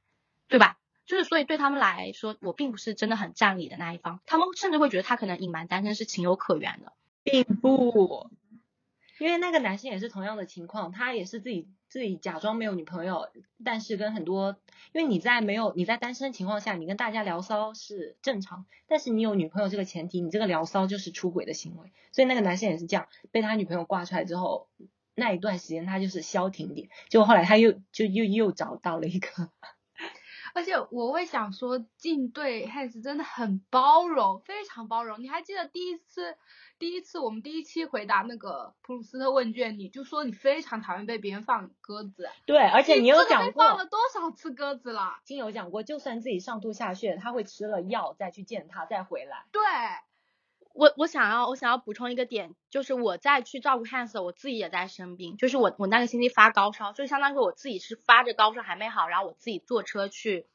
[0.47, 0.77] 对吧？
[1.05, 6.91] 就是所以对他们来说，我并不是真的很占理的那一方，他们甚至会觉得他可能隐瞒单身是情有可原的，
[7.23, 8.29] 并不。
[9.19, 13.29] 因为那个男生也是同样的情况，他也是自己自己假装没有女朋友，
[13.63, 14.57] 但是跟很多，
[14.93, 24.67] 因为你在没有你在单身情况下，你跟大家聊骚是正常，但是你有女朋友这个前提，你这个聊骚就是出轨的行为，所以那个男生也是这样，被他女朋友挂出来之后，
[25.15, 29.49] 那一段时间他就是消停点，就后来他又就又又找到了一个。
[30.58, 35.22] 而且我会想说，镜对孩子真的很包容，非常包容。
[35.22, 36.36] 你还记得第一次，
[36.80, 42.28] 第一次我们第一期回答那个普鲁斯特问卷，你就说你非常讨厌被别人放鸽子。
[42.47, 45.20] 对，而且你有讲过放了多少次鸽子了？
[45.26, 49.45] 金有讲过，就算自己上吐下泻，他会吃了药再去见他，再回来。
[49.51, 49.62] 对，
[50.78, 60.45] 我我想要我想要补充一个点，就是我在去照顾 Hans，我自己也在生病，就是我我那个星期发高烧，就相当于我自己是发着高烧还没好，然后我自己坐车去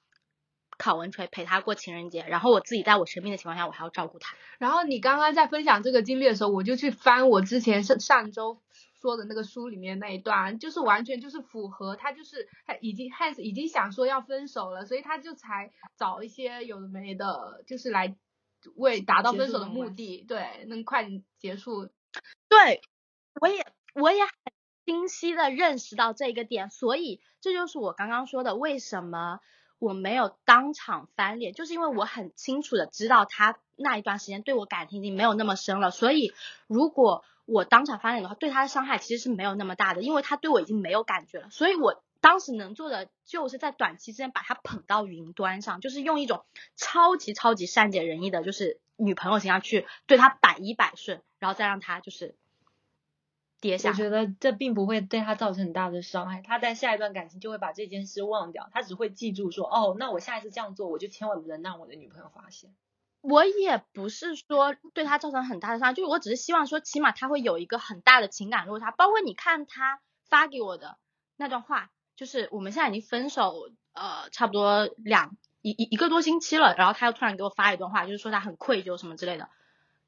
[0.78, 4.36] 考文垂陪他过情人节，然后我自己在我生病的情况下，我还要照顾他。
[4.58, 8.62] 然后你刚刚在分享这个经历的时候，我就去翻我之前上上周
[9.00, 18.14] 说的那个书里面那一段，就是完全就是符合他就是他已经 Hans 已经想说要分手了，所以他就才找一些有的没的，就是来
[18.76, 21.88] 为达到分手的目的，对，能快点结束。
[22.48, 22.82] 对，
[23.40, 24.32] 我也我也很
[24.84, 29.40] 清晰的认识到这个点，所以这就是我刚刚说的，为什么
[29.78, 36.32] 我没有当场翻脸，就是因为我很清楚的知道他那一段时间对我感情已经没有那么深了，所以
[36.66, 46.44] 如果我当场翻脸的话，对他的伤害其实是没有那么大的，因为他对我已经没有感觉了，所以我当时能做的就是在短期之间把他捧到云端上，就是用一种
[46.76, 52.36] 超级超级善解人意的，就是女朋友形象去对他百依百顺，然后再让他就是
[53.60, 53.94] 跌下我。
[53.94, 62.72] 觉得这并不会对他造成很大的伤害，他在下一段感情就会把这件事忘掉，他只会记住说，哦，那我下一次这样做，我就千万不能让我的女朋友发现。
[63.20, 68.90] 我也不是说对他造成很大的伤害，就是我只是希望说，起码他会有一个很大的情感落差。
[68.92, 70.98] 包括你看他发给我的
[71.36, 79.48] 那段话，就是我们现在已经分手，呃，差不多两一一一个多星期了，然后他又突然给我发一段话，就是说他很愧疚什么之类的，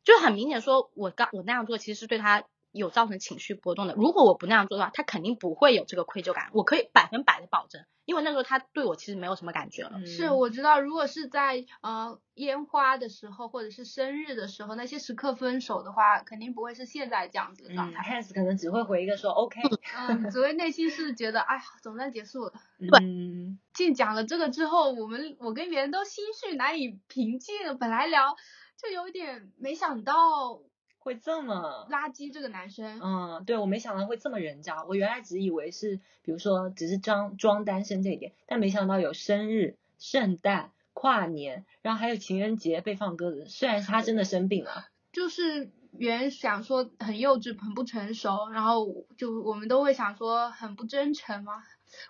[0.04, 2.44] 就很明显说我刚我那样做其实是对他
[2.74, 3.94] 有造成情绪波动的。
[3.94, 10.04] 如果我不那样做的话，他肯定不会有这个愧疚感，我可以百分百的保证，因为那时候他对我其实没有什么感觉了。
[10.04, 18.20] 是，我知道，如果是在呃烟花的时候，或者是生日的时候，那些时刻分手的话，肯定不会是现在这样子的状嗯态。
[18.22, 19.60] ，Hans 可能只会回一个说 OK，
[19.96, 22.52] 嗯，只会内心是觉得，哎呀，总算结束了。
[22.80, 27.78] 嗯，进讲了这个之后，我们我跟别人都心绪难以平静。
[27.78, 28.36] 本来聊
[28.76, 30.60] 就有点没想到
[31.04, 31.86] 会这么。
[31.90, 34.82] 垃圾这个男生，嗯，对，我没想到会这么人渣。
[34.84, 43.44] 我原来只以为是，比如说只是装装单身这一点，但没想到有生日、圣诞、跨年，然后还有情人节被放鸽子。
[43.46, 51.62] 虽然他真的生病了， 就是原想说很幼稚、很不成熟，然后就我们都会想说很不真诚嘛。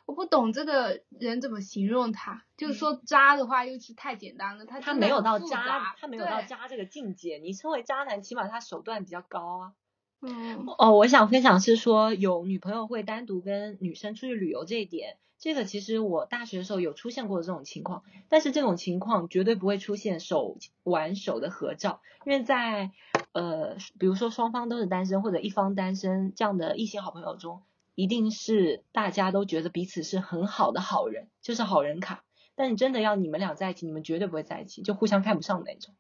[0.07, 7.39] 我不懂这个人怎么形容他，就是说渣的话又是太简单了，他他没有到渣，他没有到渣这个境界。
[7.39, 9.72] 你称为渣男，起码他手段比较高啊。
[10.20, 22.91] 嗯，哦，我想分享是说有女朋友会单独跟女生出去旅游这一点，这个其实我大学的时候有出现过这种情况，但是这种情况绝对不会出现手挽手的合照，因为在
[23.32, 27.62] 呃，比如说双方都是单身或者一方单身这样的异性好朋友中，
[27.95, 32.24] 一定是大家都觉得彼此是很好的好人，就是好人卡。
[32.57, 35.95] 但你真的要你们俩在一起，你们绝对不会在一起，就互相看不上那种。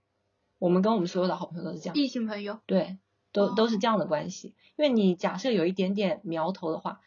[0.58, 1.96] 我们跟我们所有的好朋友都是这样。
[1.96, 2.96] 异性朋友，对，
[3.32, 4.54] 都哦都是这样的关系。
[4.76, 7.00] 因为你假设有一点点苗头的话，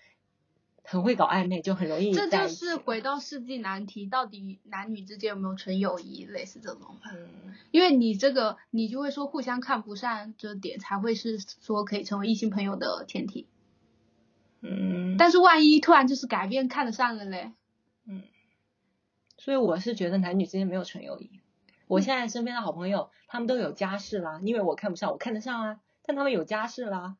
[0.83, 6.97] 很会搞暧昧，就很容易这就是回到世纪难题，到底男女之间有没有纯友谊，类似这种。
[7.09, 13.47] 嗯，因为你这个，你就会说互相看不上这点，才会是说可以成为异性朋友的前提。
[14.61, 17.51] 嗯，但是万一突然就是改变看得上了嘞，
[18.05, 18.23] 嗯。
[19.37, 21.39] 所以我是觉得男女之间没有纯友谊。
[21.87, 27.15] 我现在身边的好朋友，他们都有家室啦，因为我看不上，我看得上啊，但他们有家室啦。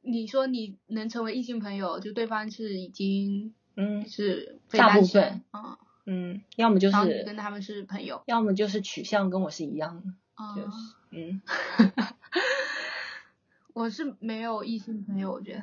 [0.00, 4.08] 你说你能成为异性朋友，就对方是已经嗯。
[4.08, 9.96] 是非大部分，嗯，嗯，要么就是跟他们是朋友，要么就是取向跟我是一样。
[9.96, 10.02] 的，
[10.36, 10.76] 嗯就是
[11.10, 11.42] 嗯，
[13.74, 15.62] 我是没有异性朋友，我觉得，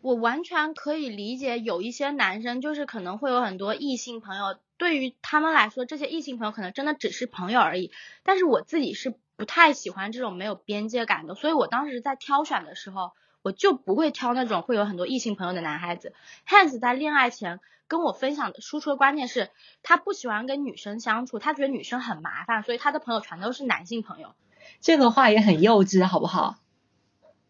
[0.00, 7.90] 我完全可以理解，有一些男生就是可能会有很多异性朋友，对于他们来说，这些异性朋友可能真的只是朋友而已。
[8.22, 16.12] 但是我自己是不太喜欢这种没有边界感的，所以我当时在挑选的时候，我就不会挑那种会有很多异性朋友的男孩子。
[16.46, 19.50] Hans 在恋爱前跟我分享的输出的观念是，
[19.82, 24.34] 他不喜欢跟女生相处，他觉得女生很麻烦，所以他的朋友全都是男性朋友。
[24.80, 26.56] 这个话也很幼稚，好不好？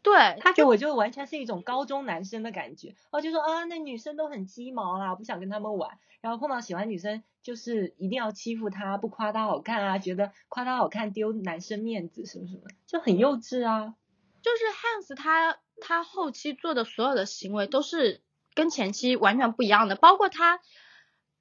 [0.06, 13.96] 对，他给我就完全是一种高中男生的感觉，哦，就说啊，那女生都很鸡毛啦，不想跟他们玩，然后碰到喜欢女生，就是一定要欺负她，不夸她好看啊，觉得夸她好看丢男生面子什么什么，就很幼稚啊。
[14.42, 18.20] 就是 Hans 他他后期做的所有的行为都是
[18.54, 20.60] 跟前期完全不一样的，包括他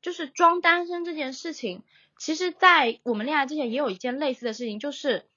[0.01, 1.83] 就是装单身这件事情，
[2.17, 5.27] 其实，在我们恋爱之前也有一件类似的事情，就是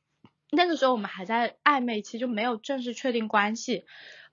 [0.51, 3.84] 那个时候我们还在暧昧期，就没有正式确定关系。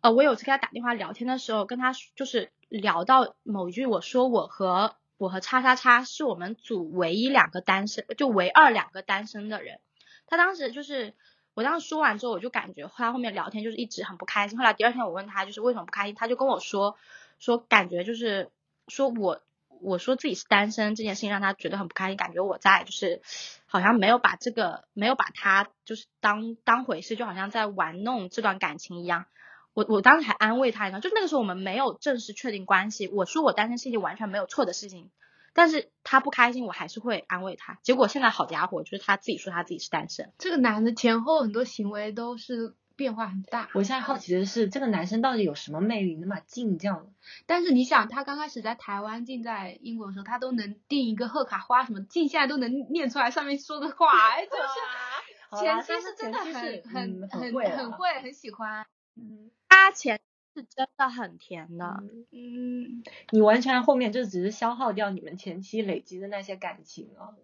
[0.01, 9.80] 呃，我有次跟他打电话聊天的时候，跟他就是聊到某一句，我说我和我和叉叉叉是我们组唯一两个单身，就唯二两个单身的人。
[10.28, 11.13] 他当时就是
[11.53, 14.57] 我当时说完之后，我就感觉他后面聊天就是一直很不开心。
[14.57, 16.97] 后来第二天我问他就是为什么不开心，他就跟我说
[17.39, 18.49] 说感觉就是
[18.88, 19.41] 说我
[19.86, 23.21] 我说自己是单身这件事情让他觉得很不开心，感觉我在就是
[23.67, 29.25] 好像没有把这个没有把他就是当当回事，就好像在玩弄这段感情一样。
[29.73, 35.11] 我我当时还安慰他一下，就那个时候我们没有正式确定关系，我说我单身是一件完全没有错的事情，
[35.53, 37.77] 但是他不开心，我还是会安慰他。
[37.83, 40.31] 结果现在好家伙，就是他自己说他自己是单身。
[40.38, 43.70] 这个男的前后很多行为都是变化很大。
[43.74, 47.12] 我现在好奇的是，这个男生到底有什么魅力，能把静这样？
[47.46, 58.86] 但是你想，他刚开始在台湾，静在英国的时候，他都能订一个贺卡花什么，静现在都能念出来上面说的话，哎，就是 前期是真的很很很很会很喜欢。
[59.16, 60.20] 嗯，他前
[60.54, 67.36] 是真的很甜的，嗯，你完全后面就只是消耗掉你们前期累积的那些感情了，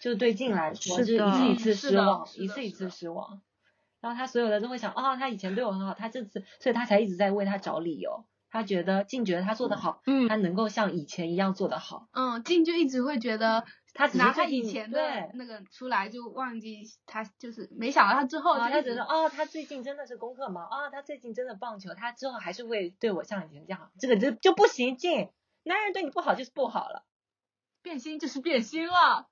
[0.00, 3.40] 就对静来说是一次一次失望，一次一次失望，
[4.00, 8.24] 然后他所有的都会想，哦，他以前对我很好，他这次，所以他才一直在为他找理由。
[8.52, 25.30] 他觉得静觉得他做的好，嗯，他能够像以前一样做的好，嗯，静就一直会觉得他拿他以前的那个出来就忘记他就是没想到他之后他觉得哦他最近真的是功课忙啊他最近真的棒球他之后还是会对我像以前这样这个就就不行静
[25.62, 27.04] 男人对你不好就是不好了
[27.82, 29.28] 变心就是变心了。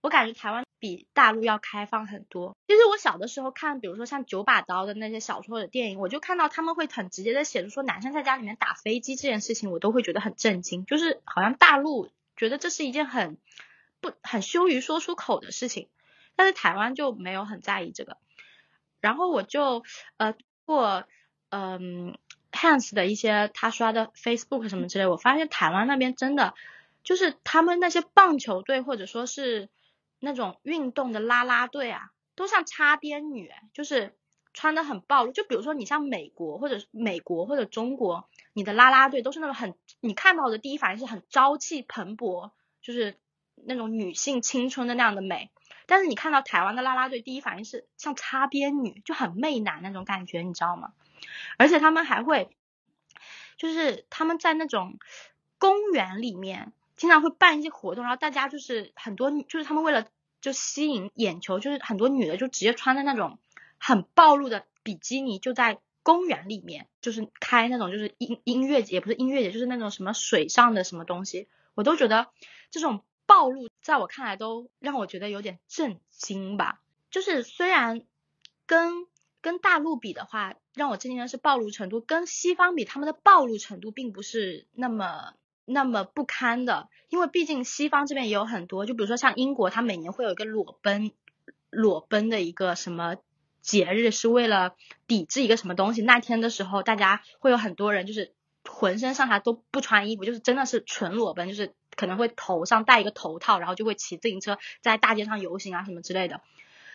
[0.00, 2.56] 我感觉台湾比大陆要开放很多。
[2.68, 10.86] 其实我小的时候看，比如说像九把刀的那些小说或者电影，我就看到他们会很直接的写，说男生在家里面打飞机这件事情，我都会觉得很震惊。
[10.86, 13.38] 就是好像大陆觉得这是一件很
[14.00, 15.88] 不很羞于说出口的事情，
[16.36, 18.16] 但是台湾就没有很在意这个。
[19.00, 19.82] 然后我就
[20.16, 20.34] 呃
[20.64, 21.02] 过
[21.50, 22.16] 嗯
[22.52, 26.54] Hans 的一些他刷的 Facebook 什么之类，我发现台湾那边真的
[27.02, 29.68] 就是他们那些棒球队或者说是。
[30.20, 34.16] 那种运动的啦啦队啊，都像擦边女，就是
[34.52, 35.32] 穿的很暴露。
[35.32, 42.50] 就比如说你像美国或者美国或者中国，你的啦啦队都是那种很，你看到的第一反应是很朝气蓬勃，
[42.82, 43.18] 就是
[43.54, 45.50] 那种女性青春的那样的美。
[45.86, 50.92] 但是你看到台湾的啦啦队，第一反应是像擦边女，就很媚男那种感觉，你知道吗？
[51.56, 52.50] 而且他们还会，
[53.56, 54.98] 就是他们在那种
[55.58, 56.72] 公园里面。
[56.98, 60.06] 经常会办一些活动，然后大家就是很多，就是他们为了
[60.40, 63.38] 就吸引眼球，就是很多女的就直接穿的那种
[63.78, 72.26] 很暴露的比基尼，就在公园里面，就是开那种就是音音乐节，也不是音乐节，就是那种什么水上的什么东西，我都觉得
[72.70, 76.80] 这种暴露在我看来都让我觉得有点震惊吧。
[77.10, 78.02] 就是虽然
[78.66, 79.06] 跟
[79.40, 85.34] 跟大陆比的话，让我震惊的是暴露程度，跟西方比，他们的暴露程度并不是那么。
[85.68, 91.12] 那么不堪的，因为毕竟西方这边也有很多，就比如说像英国，它每年会有一个裸奔，
[91.70, 93.16] 裸奔的一个什么
[93.60, 94.74] 节日，是为了
[95.06, 96.00] 抵制一个什么东西。
[96.02, 98.32] 那天的时候，大家会有很多人就是
[98.64, 106.40] 浑身上下都不穿衣服，就是真的是纯裸奔，就是可能会头上戴一个头套，然后就会骑自行车在大街上游行啊什么之类的。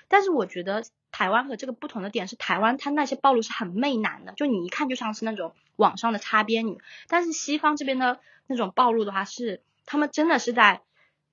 [0.07, 6.77] 但是我觉得台湾和这个不同的点是，台湾它那些暴露是很媚男的，就你一看就像是那种网上的擦边女，
[7.07, 8.19] 但是西方这边的。
[8.45, 10.81] 那种暴露的话是，他们真的是在，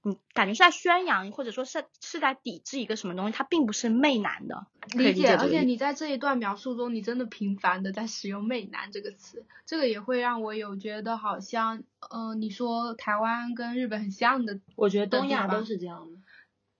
[0.04, 4.64] 嗯感觉是在宣扬，或者说是是在抵制一个什么东西，它并不是媚男的。
[4.92, 16.18] 理解，而且你在这一段描述中，你真的频繁的在使用媚男这个词，这个也会让我有觉得好像，呃，你说台湾跟日本很像的，我觉得东亚都是这样的。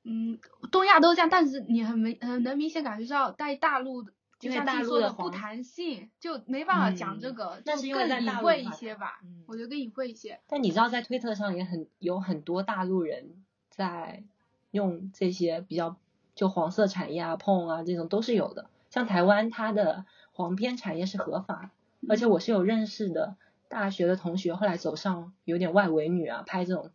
[0.05, 0.38] 嗯，
[0.70, 4.07] 东亚都这样，但是你很明很能明显感觉到在大陆。
[4.38, 9.20] 就像大陆的不弹性，就没办法讲这个，就更隐晦一些吧。
[9.46, 10.40] 我觉得更隐晦一些。
[10.48, 13.34] 但你知道，在推特上也很有很多大陆人
[13.68, 14.24] 在
[14.70, 15.94] 用这些比较
[16.34, 18.70] 就黄色产业啊、碰啊这种都是有的。
[18.88, 21.70] 像台湾，它的黄片产业是合法，
[22.09, 23.36] 而且我是有认识的
[23.68, 26.90] 大学的同学，后来走上有点外围女啊，拍这种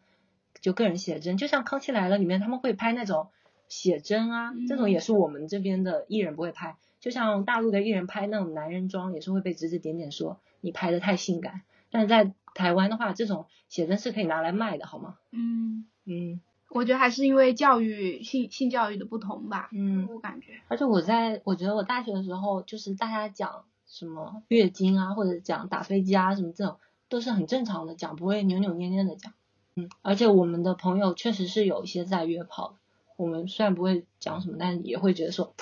[0.66, 3.28] 就个人写真，就像《康熙来了》里面他们会拍那种
[3.68, 6.76] 写真啊，这种也是我们这边的艺人不会拍。
[7.00, 11.62] 就像大陆的艺人拍那种男人装，也是会被指指点点说你拍的太性感。
[11.92, 15.18] 但是在台湾的话，这种写真是可以拿来卖的，好吗？
[15.30, 16.42] 嗯嗯，
[16.72, 19.70] 我觉得还是因为教育性性教育的不同吧。
[19.72, 20.54] 嗯，我感觉。
[20.68, 29.32] 而且我在我觉得我大学的时候，就是大家讲什么月经啊，或者讲打飞机啊什么这种，都是很正常的讲，不会扭扭捏捏的讲。
[29.76, 32.78] 嗯，而且我们的朋友确实是有一些在约炮。
[33.18, 35.54] 我们虽然不会讲什么，但也会觉得说，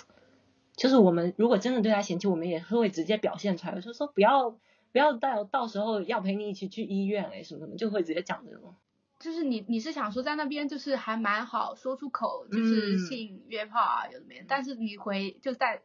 [0.75, 4.51] 就是我们如果真的对他嫌弃，我们也是会直接表现出来，就是说不要
[4.91, 8.75] 不要到到时候要陪你一起去医院哎什么什么，就会直接讲这种。
[9.19, 15.81] 就是你你是想说在那边就是还蛮好说出口，就是嗯性约炮啊有的没的，但是你回就在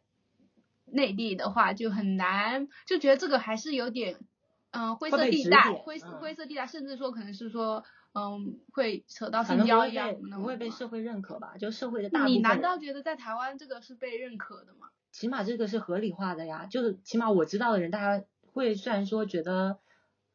[0.85, 4.17] 内地的话就很难，就觉得这个还是有点
[4.71, 9.95] 嗯、灰色地带，灰色灰色地带，甚至说可能是说嗯会扯到可性交易
[10.29, 11.55] 能不会被社会认可吧？
[11.57, 12.39] 就社会的大部分你。
[12.39, 14.89] 难道觉得在台湾这个是被认可的吗？
[15.11, 19.79] 起码这个是合理化的呀，就是起码我知道的人，大家会虽然说觉得，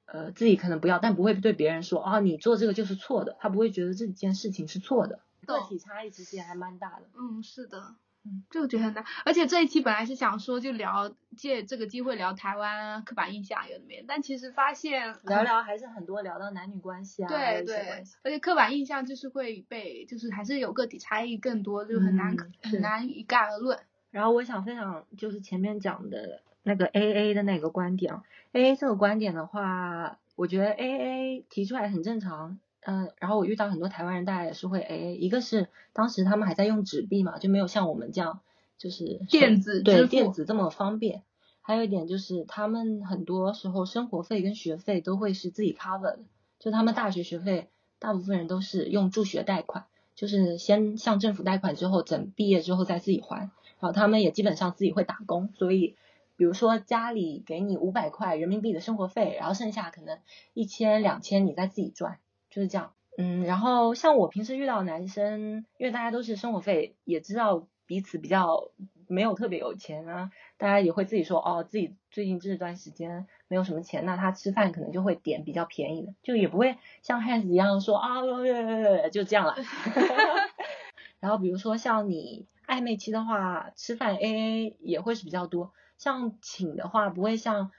[0.06, 5.20] 呃，自己可能不要，但不会对别人说啊，你做这个就是错的，他不会觉得这件事情是错的。
[5.46, 7.06] 个体差异其实也还蛮大的。
[7.14, 7.94] 嗯，是的，
[8.26, 9.04] 嗯，这个觉得很难。
[9.24, 23.78] 而且这一期本来是想说就聊借这个机会聊台湾刻板印象有的没有，但其实发现聊聊还是很多聊到男女关系啊，对对而且刻板印象就是会被，就是还是有个体差异更多，就很难、嗯很难一概而论。
[24.10, 28.22] 然后我想分享就是前面讲的那个 A A 的那个观点啊
[28.52, 32.58] ，A A 这个观点的话，我觉得 A A 提出来很正常。
[32.87, 38.41] 嗯，然后我遇到很多台湾人，大家也是会 A，一个是当时他们还在用纸币嘛，就没有像我们这样
[38.78, 41.22] 就是电子支对付电子这么方便。
[41.62, 46.18] 还有一点就是他们很多时候生活费跟学费都会是自己 cover 的，
[46.59, 47.68] 就他们大学学费
[47.99, 53.51] 大部分人都是用助学贷款，就是先向政府贷款之后，等毕业之后再自己还。
[53.80, 55.97] 然后他们也基本上自己会打工，所以
[56.37, 60.18] 比如说家里给你五百块人民币的生活费，然后剩下可能
[60.53, 62.18] 一千两千你再自己赚，
[62.55, 62.92] 就是这样。
[63.18, 68.70] 嗯，然后像我平时遇到男生，因为大家都是生活费，也知道彼此比较
[69.09, 78.22] 没有特别有钱啊，大家也会自己说哦，自己最近这段时间没有什么钱，那他吃饭可能就会点比较便宜的，就也不会像汉斯一样说啊，
[79.12, 79.57] 就这样了。
[81.18, 85.72] 然后比如说像你暧昧期的话，吃饭 A A 也会是比较多。
[85.98, 87.70] 像请的话，不会像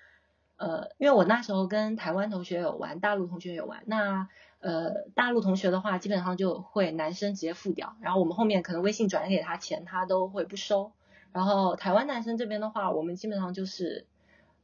[0.58, 3.84] 呃，因为我那时候跟台湾同学有玩，大陆同学有玩。
[3.86, 4.30] 那
[4.60, 10.92] 呃，大陆同学的话，基本上就会男生直接付掉，然后我们后面可能微信转给他钱，他都会不收。
[11.32, 14.06] 然后台湾男生这边的话，我们基本上就是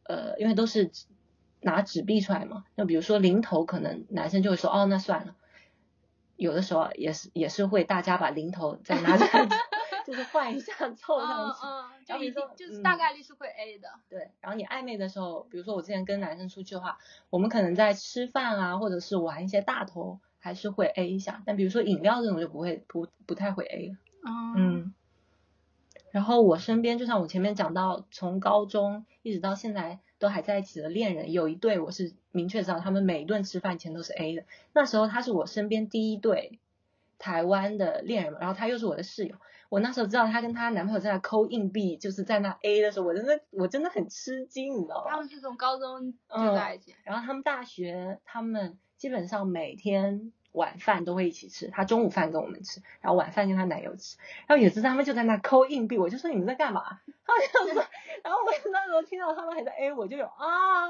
[0.04, 0.89] 呃，因为都是
[1.60, 5.36] 拿纸币出来嘛，那比如说零头，可能男生就会说哦，那算了。
[6.38, 9.48] 有的时候也是也是会大家把零头再拿出来，
[10.06, 11.60] 就是换一下 凑上去。
[11.66, 13.89] 嗯嗯，就一定就是嗯大概率是会 A 的。
[14.10, 16.97] 对，然后你暧昧的时候，比如说我之前跟男生出去的话，
[17.30, 21.43] 我们可能在吃饭啊，或者是玩一些大头，还是会 A 一下。
[21.45, 23.95] 但比如说饮料这种就不会不不太会 A 了。
[24.26, 24.93] 嗯嗯。
[26.12, 34.43] 然后我身边就像我前面讲到，从高中一直到现在都还在一起的恋人，有一对我是明确知道他们每一顿吃饭钱都是 A 的。
[34.74, 36.60] 那时候他是我身边第一对
[37.18, 39.36] 台湾的恋人嘛，然后他又是我的室友。
[39.72, 45.05] 我那时候知道她跟她男朋友在那抠硬币，就是在那 A 的时候，我真的我真的很吃惊，你知道吗？
[45.09, 46.93] 他们是从高中就嗯在一起。
[47.05, 56.99] 然后他们大学，他们基本上每天晚饭都会一起吃，他中午饭跟我们吃，然后晚饭跟她男友吃，然后有一次他们就在那抠硬币，我就说你们在干嘛？
[57.24, 57.82] 他们就说，
[58.26, 60.89] 然后我那时候听到他们还在 A，我就有啊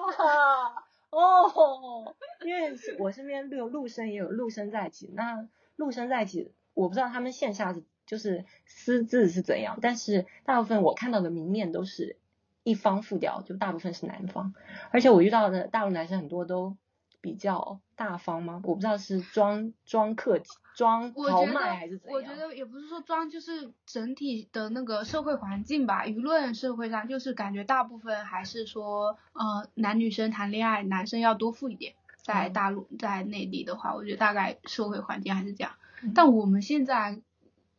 [1.11, 12.17] 哦，因为我身边有陆生也有陆生在一起，那陆生在一起，我不知道他们线下是就是私自是怎样，但是大部分我看到的明面都是
[12.63, 14.53] 一方付掉，就大部分是男方。
[14.91, 16.75] 而且我遇到的大陆男生很多都
[17.21, 18.61] 比较大方吗？
[18.65, 22.13] 我不知道是装装客气、装豪迈还是怎样。
[22.13, 31.93] 我觉得也不是说装，就是整体的那个社会环境吧，舆论社会上就是感觉大部分还是说，呃，男女生谈恋爱，男生要多付一点。
[32.23, 35.73] 在嗯大陆，在内地的话，我觉得大概社会环境还是这样。
[36.03, 37.19] 嗯但我们现在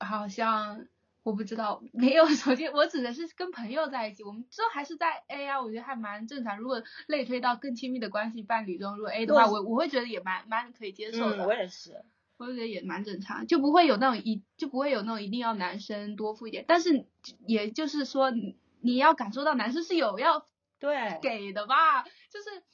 [0.05, 0.86] 好像
[1.22, 2.27] 我不知道，没有。
[2.28, 6.59] 首先，我指的是跟朋友在一起，我们这还是在 A 啊，我觉得还蛮正常。
[6.59, 11.44] 如果类推到更亲密的关系伴侣中，如果 A 的话，我我会觉得也蛮蛮可以接受的。
[11.44, 12.05] 嗯，我也是。
[12.39, 17.06] 我觉得也蛮正常，就不会有那种一就不会有那种一定要男生多付一点，但是
[17.47, 20.48] 也就是说你你要感受到男生是有要
[20.81, 22.64] 对，给的吧，就是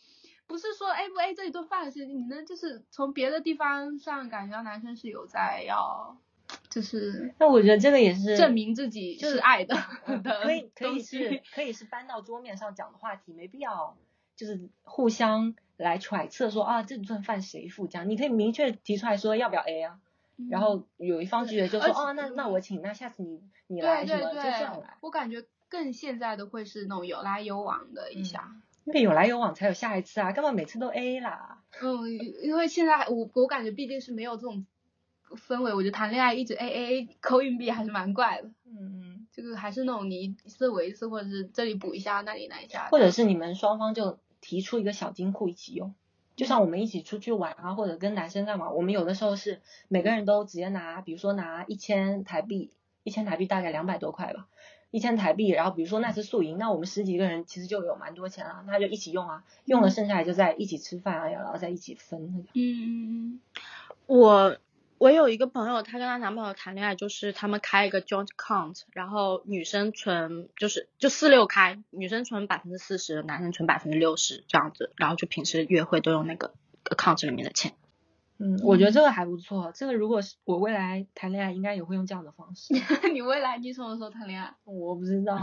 [0.46, 6.16] 不是说 A 不 A 这一顿饭的事情，你能就是从别的地方上感觉到男生是有在要，
[6.78, 9.74] 就是那我觉得这个也是证明自己就是爱 的
[10.44, 13.96] 可以可以是可以是搬到桌面上讲的话题，没必要
[14.36, 19.98] 就是互相来揣测说啊这顿饭谁付这样，你可以明确提出来说要不要 A 啊，
[20.48, 28.54] 然后有一方拒绝就说哦那那我请，那下次你你来什么就这样来，，我感觉更现在的会是那种有来有往的一下。
[28.84, 31.62] 因为有来有往才有下一次啊，干嘛每次都 A 啦？
[31.82, 32.08] 嗯，
[32.42, 34.64] 因为现在我我感觉毕竟是没有这种
[35.36, 38.48] 氛围，我觉得谈恋爱一直 A A A 扣硬币还是蛮怪的。
[38.66, 45.94] 嗯嗯，这个还是那种你一次我一次，或者是这里补一下，那里来一下，或者是你们双方就提出一个小金库一起用，
[46.36, 52.70] 就像我们一起出去玩啊，或者跟男生干嘛，我们有的时候是每个人都直接拿，比如说拿一千台币，
[53.04, 54.46] 一千台币大概两百多块吧。
[54.90, 62.48] 一千台币，然后比如说那次宿营，那我们十几个人其实就有蛮多钱了，那就一起用啊，用了剩下来就在一起吃饭啊，然后再一起分那个。
[62.54, 62.86] 嗯嗯
[63.34, 63.40] 嗯，
[64.06, 64.56] 我
[64.98, 76.52] 我有一个朋友，她跟她男朋友谈恋爱，就是他们开一个 joint account，然后女生存就是就四六开，女生存百分之四十，男生存百分之六十这样子，然后就平时约会都用那个
[76.84, 77.72] account 里面的钱。
[78.40, 79.72] 嗯，我觉得这个还不错。
[79.74, 82.72] 这个如果是我未来谈恋爱，应该也会用这样的方式。
[83.12, 84.54] 你未来你什么时候谈恋爱？
[84.64, 85.40] 我不知道，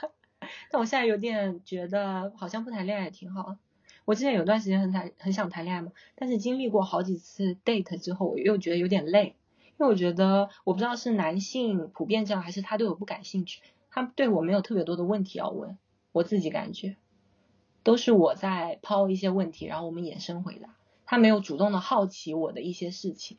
[0.70, 3.56] 但我现在有点觉得好像不谈恋爱也挺好。
[4.04, 9.36] 我之前有段时间很谈很想谈恋爱嘛，但是经历过好几次 date 之后，我又觉得有点累，
[9.70, 15.78] 因为我觉得我不知道是男性普遍这样，还是他对我不感兴趣，他对我没有特别多的问题要问，
[16.12, 16.96] 我自己感觉
[17.82, 20.74] 都是我在抛一些问题，然后我们衍生回答。
[21.04, 23.36] 他没有主动的好奇我的一些事情，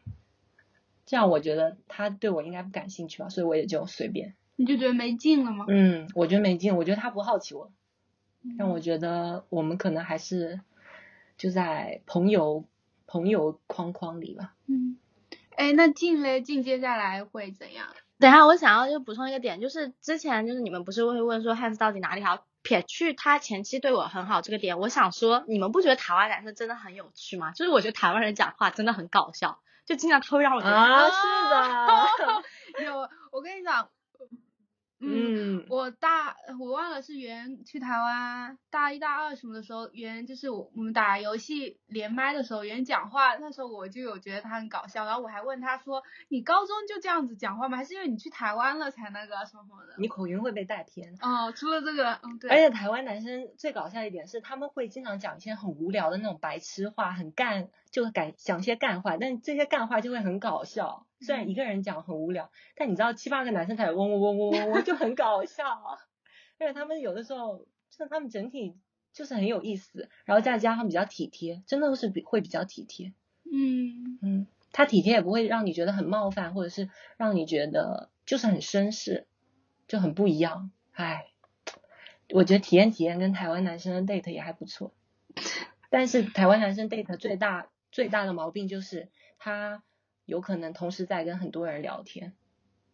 [1.05, 4.35] 这样我觉得他对我应该不感兴趣吧，所以我也就随便。
[4.55, 5.65] 你就觉得没劲了吗？
[5.67, 7.71] 嗯，我觉得没劲，我觉得他不好奇我，
[8.57, 10.59] 让我觉得我们可能还是
[11.37, 12.65] 就在朋友
[13.07, 14.53] 朋友框框里吧。
[14.67, 14.97] 嗯，
[15.55, 17.87] 哎，那进嘞，进接下来会怎样？
[18.19, 22.45] 等一下，我想要就补充一个点，就是之前就是你们不是会问说汉斯到底哪里好？
[22.61, 27.51] 撇去他前期对我很好这个点，我想说，你们不觉得台湾男生真的很有趣吗？
[27.51, 32.23] 就是我觉得台湾人讲话真的很搞笑，就经常他会让我觉得啊， 是
[32.79, 33.89] 的， 有，我跟你讲。
[35.05, 47.77] 嗯，我大我忘了是原去台湾大一大二什么的时候，原就是我我们打游戏连麦的时候，原讲话那时候我就有觉得他很搞笑，然后我还问他说，你高中就这样子讲话吗？
[47.77, 49.93] 还是因为你去台湾了才那个什么什么的？
[49.97, 51.13] 你口音会被带偏。
[51.21, 52.49] 哦，除了这个，嗯对。
[52.49, 61.05] 而且台湾男生最搞笑一点是，他们会经常讲一些很无聊的那种白痴话，很干，就敢讲一些干话，但这些干话就会很搞笑。
[61.21, 65.63] 虽然一个人讲很无聊，但你知道七八个男生才嗡嗡嗡嗡嗡嗡，就很搞笑。
[66.59, 67.59] 而且他们有的时候，
[67.91, 68.75] 就是他们整体
[69.13, 73.13] 就是很有意思，然后再加上比较体贴，真的是比会比较体贴。
[73.45, 79.27] 嗯嗯，他体贴也不会让你觉得很冒犯，或者是让你觉得就是很绅士，
[79.87, 80.71] 就很不一样。
[80.93, 81.27] 唉，
[82.33, 84.91] 我觉得体验体验跟台湾男生的 date 也还不错，
[85.91, 89.07] 但是台湾男生 date 最大最大的毛病就是
[89.39, 89.81] 他。
[90.25, 92.31] 有可能同时在跟很多人聊天，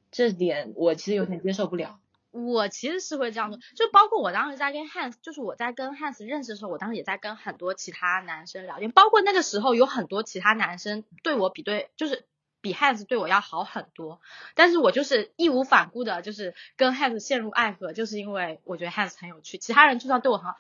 [0.09, 1.99] 这点我其实有点接受不了。
[2.31, 12.25] 我其实是会这样做，就包括我当时在跟汉斯就是我在跟汉斯认识的时候，我当时也在跟很多其他男生聊天，包括那个时候有很多其他男生对我比对，就是
[12.61, 14.21] 比 Hans 对我要好很多，
[14.55, 20.57] 但是我就是义无反顾的，就是跟 Hans 陷入爱河，就是因为我觉得 Hans 很有趣，其他人就算对我很好，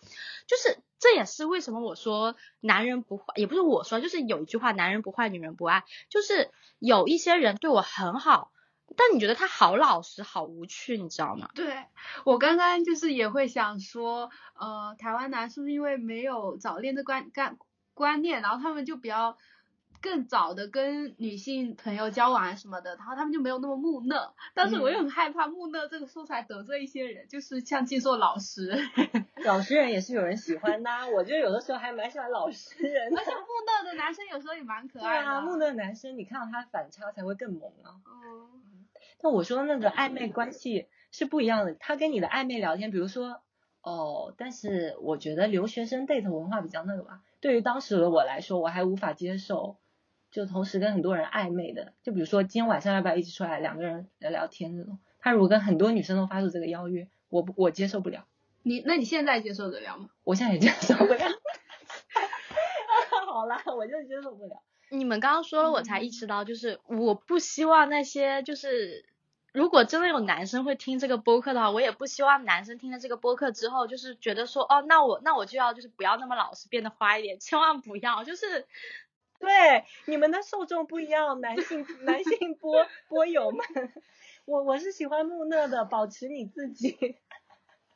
[0.47, 8.51] 就是这也是为什么我说男人不坏，也不是我说，就是有一句话，男人不坏，女人不爱，就是有一些人对我很好。
[8.97, 11.51] 但你觉得他好老实，好无趣，你知道吗？
[11.53, 11.85] 对
[12.25, 17.59] 我刚刚就是也会想说，呃，台湾男是不是因为没有早恋的观观
[17.93, 19.37] 观念，然后他们就比较
[20.01, 24.33] 更早的跟女性朋友交往什么的，然后他们就没有那么木讷。
[24.53, 28.77] 但是我又很害怕木讷这个说出来得罪一些人，就是像静说老实，
[29.45, 30.89] 老实人也是有人喜欢的。
[31.15, 35.23] 我觉得有的时候还蛮喜欢老实人，而且木讷的男生有时候也蛮可 爱的。
[35.23, 37.99] 对啊，木讷男生你看到他反差才会更萌啊。
[38.23, 38.85] 嗯。
[39.21, 43.41] 但我说那个暧昧关系是不一样的，他跟你的暧昧聊天，比如说
[43.81, 47.21] 哦，但是我觉得留学生 date 文化比较那个吧。
[47.41, 49.77] 对于当时的我来说，我还无法接受，
[50.31, 54.99] 就同时跟很多人暧昧的，就比如说今天晚上要不要一起出来两个人聊聊天这种。
[55.19, 58.25] 他如果跟很多女生都发出这个邀约，我不我接受不了。
[58.63, 60.09] 你那你现在接受得了吗？
[60.23, 61.19] 我现在也接受不了。
[63.27, 64.61] 好啦，我就接受不了。
[64.89, 69.05] 你们刚刚说了，我才意识到，就是我不希望那些就是。
[69.51, 78.67] 如果真的有男生会听这个播客的话，我也不希望男生听了这个播客之后，就是觉得说，哦，那我那我就要就是不要那么老实，变得花一点，千万不要，就是
[79.39, 83.65] 对你们的受众不一样，男性男性播播友们，
[84.45, 86.97] 我我是喜欢木讷的，保持你自己。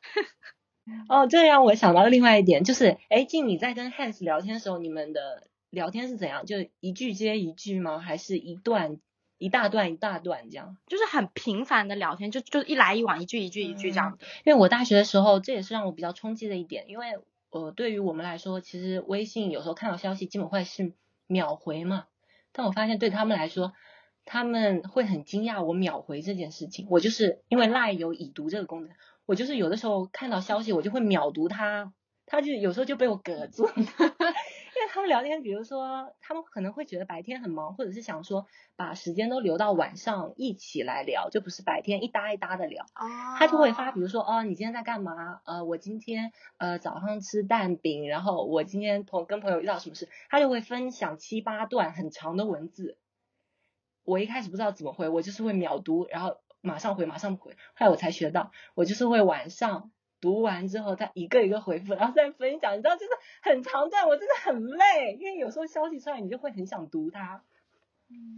[1.08, 6.46] 哦，这让我想到另外一点，就是哎，静你在跟 Hans 聊天的时候，你们的聊天是怎样？
[6.46, 7.98] 就一句接一句吗？
[7.98, 8.98] 还是一段？
[9.36, 14.16] 一大段一大段这样，就是很频繁的聊天，就就一来一往，一句一句一句这样。
[14.44, 17.18] 因为我大学的时候，这也是让我比较冲击的一点，因为
[17.50, 20.92] 呃，对于我们来说，其实微信有时候看到消息基本会是
[21.26, 22.06] 秒回嘛，
[22.52, 23.72] 但我发现对他们来说，
[24.24, 26.86] 他们会很惊讶我秒回这件事情。
[26.90, 28.90] 我就是因为赖有已读这个功能，
[29.26, 31.92] 我就是有的时候看到消息，我就会秒读它，
[32.26, 33.68] 它就有时候就被我隔住。
[34.94, 38.46] 他们聊天，比如说他们可能会觉得白天很忙，或者是想说
[38.76, 42.84] 把时间都留到晚上一起来聊，就不是白天一搭一搭的聊。
[42.94, 45.40] 哦他就会发，比如说哦，你今天在干嘛？
[45.46, 52.96] 呃，我今天呃早上吃蛋饼，然后我今天朋跟朋友遇到什么事，他就会分享七八段很长的文字。
[54.04, 57.56] 我一开始不知道怎么回，我就是会秒读，然后马上回，马上回。
[57.74, 59.90] 后来我才学到，我就是会晚上
[60.24, 62.72] 读完之后再一个一个回复，然后再分享。
[62.72, 63.10] 你知道，就是
[63.42, 67.42] 很长段，我真的很累，因为有时候消息出来，你就会很想读它。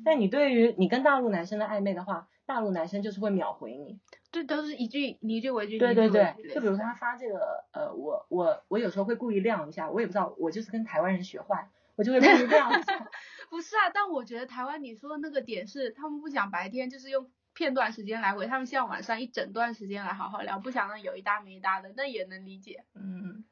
[0.04, 4.00] 但你对于你跟大陆男生的暧昧的话，大陆男生就是会秒回你。
[4.32, 13.08] 对，都是一句你一句我一句，对对对，就比如他发这个，呃，我我我有时候会故意亮一下，我也不知道，我就是跟台湾人学坏，我就会故意亮一下。
[13.48, 22.84] 不是啊，但我觉得台湾你说的那个点是，他们不想白天就是用片段时间来回，他们希望晚上一整段时间来好好聊，不想让有一搭没一搭的，那也能理解。
[22.94, 23.46] 嗯，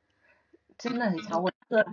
[0.77, 1.43] 真的很强。
[1.43, 1.87] 我这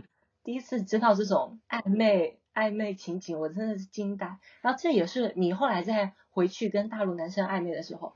[0.44, 4.38] 第一次知道这种暧昧暧昧情景，我真的是惊呆。
[4.60, 8.14] 然后这也是你后来再回去跟大陆男生暧昧的时候，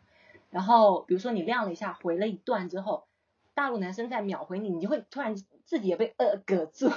[0.49, 3.07] 然后比如说你亮了一下，回了一段之后，
[3.53, 6.91] 大陆男生再秒回你，你就会突然自己也被呃搁住。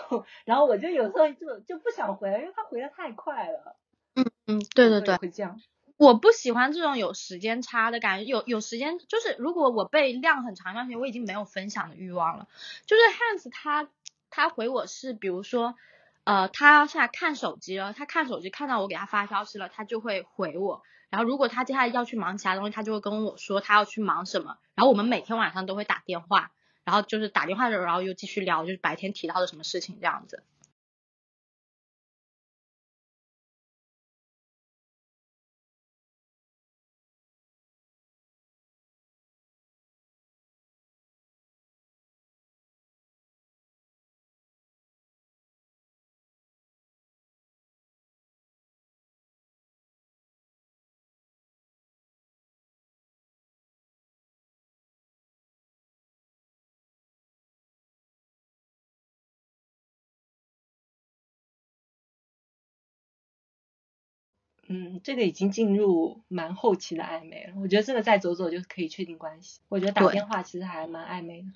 [0.44, 3.76] 然后我就有时候就就不想回了，因为他回的太快了。
[4.16, 5.60] 嗯嗯，对对对，会这样。
[5.98, 12.46] 我不喜欢这种有时间差的感觉，有有时间就是如果我被晾很长一段时间，我已经没有分享的欲望了。
[12.86, 13.88] 就是 Hans 他
[14.30, 15.74] 他回我是，比如说，
[16.22, 20.82] 呃，他现在看手机了，他看手机看到我给他发消息了，他就会回我。
[21.10, 24.56] 然后如果他接下来要去忙其他东西，他就会跟我说他要去忙什么。
[24.76, 26.52] 然后我们每天晚上都会打电话，
[26.84, 30.44] 然后就是打电话的时候，然后又继续聊，就是白天提到的什么事情这样子。
[64.68, 67.54] 嗯，这个已经进入蛮后期的暧昧了。
[67.60, 69.60] 我觉得这个再走走就可以确定关系。
[69.68, 71.48] 我觉得打电话其实还蛮暧昧的。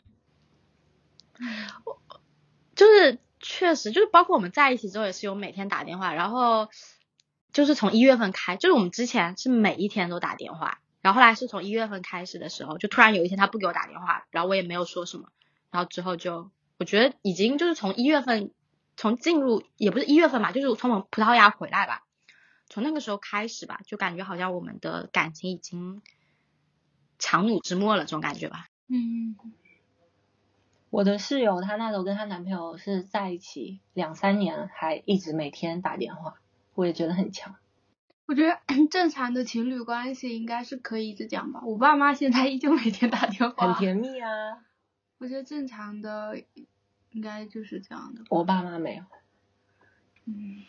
[2.74, 6.68] 就是确实，就是包括我们在一起之后也是有每天打电话，然后
[7.52, 15.28] 就是从一月份开，就是我们之前是每一天都打电话，然后后来是从一月份开始的时候，就突然有一天他不给我打电话，然后我也没有说什么，
[15.70, 18.52] 然后之后就我觉得已经就是从一月份，
[18.96, 22.04] 从进入也不是一月份吧，就是从我们葡萄牙回来吧，
[22.72, 26.00] 从那个时候开始吧，就感觉好像我们的感情已经
[27.18, 28.66] 强弩之末了，这种感觉吧。
[28.88, 29.36] 嗯，
[30.88, 36.40] 我的室友她那时候跟她男朋友是在一起两三年，还一直每天打电话，
[36.72, 37.56] 我也觉得很强。
[38.24, 38.58] 我觉得
[38.90, 41.60] 正常的情侣关系应该是可以一直讲吧。
[41.66, 44.64] 我爸妈现在依旧每天打电话，很甜蜜啊。
[45.18, 46.42] 我觉得正常的
[47.10, 48.24] 应该就是这样的。
[48.30, 49.04] 我爸妈没有。
[50.24, 50.62] 嗯，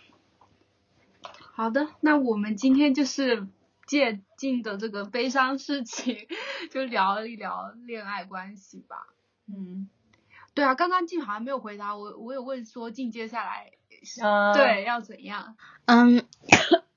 [1.55, 3.47] 好的，那我们今天就是
[3.85, 6.27] 借镜的这个悲伤事情，
[6.71, 9.05] 就聊一聊恋爱关系吧。
[9.47, 9.87] 嗯，
[10.31, 13.71] 啊对啊，刚刚静好像没有回答我，我有问说静接下来、
[14.19, 15.55] 呃，对要怎样？
[15.85, 16.25] 嗯，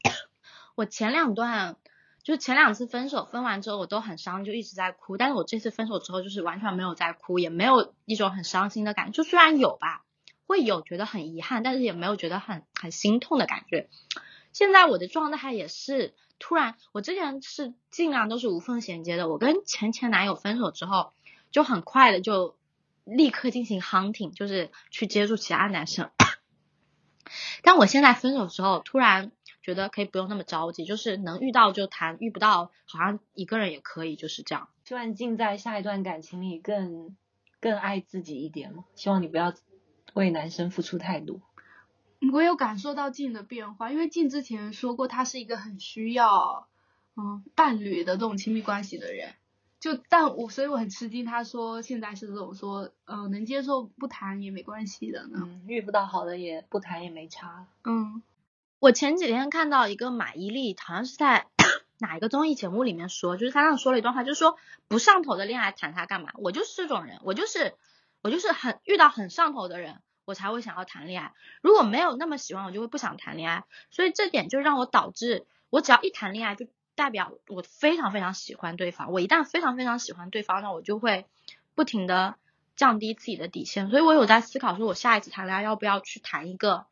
[0.74, 1.76] 我前两段
[2.22, 5.18] 就前两次分手，分完之后我都很伤，就一直在哭。
[5.18, 9.12] 但是我这次分手之后，就是完全没有在哭，也没有一种很伤心的感觉。
[9.12, 10.02] 就虽然有吧，
[10.46, 13.90] 会有觉得很遗憾，但是也没有觉得很很心痛的感觉。
[14.56, 19.28] 现在我的状态也是突然，我之前是尽量都是无缝衔接的。
[19.28, 21.12] 我跟前前男友分手之后，
[21.50, 22.56] 就很快的就
[23.04, 26.10] 立刻进行 hunting，就是去接触其他男生。
[27.62, 29.30] 但我现在分手之后，突然
[29.60, 34.70] 觉得可以不用那么着急，就是能遇到就谈，遇不到好像一个人也可以，就是这样。
[34.84, 37.14] 希望静在下一段感情里更
[37.60, 38.86] 更爱自己一点嘛。
[38.94, 39.52] 希望你不要
[40.14, 41.42] 为男生付出太多。
[42.32, 46.68] 我有感受到静的变化，因为静之前说过，他是一个很需要
[47.16, 49.34] 嗯伴侣的这种亲密关系的人。
[49.78, 55.38] 就但我所以我很吃惊，他说现在是这种说，呃，能接受不谈也没关系的呢。
[55.42, 57.66] 嗯，遇不到好的也不谈也没差。
[57.84, 58.22] 嗯
[58.78, 61.46] 我前几天看到一个马伊琍，好像是在
[61.98, 64.56] 哪一个综艺节目里面说，就是他那说了一段话，就是说
[64.88, 66.32] 不上头的恋爱谈它干嘛？
[66.36, 67.74] 我就是这种人，我就是
[68.22, 71.32] 我就是很遇到很上头的人，我才会想要谈恋爱。
[71.62, 73.64] 如果没有那么喜欢，我就会不想谈恋爱。
[73.90, 79.12] 所以这点就让我导致我只要一谈恋爱，就代表我非常非常喜欢对方。
[79.12, 81.26] 我一旦非常非常喜欢对方，那我就会
[81.74, 82.34] 不停的
[82.74, 83.88] 降低自己的底线。
[83.88, 86.86] 所以我有在思考，说我下一次谈恋爱要不要去谈一个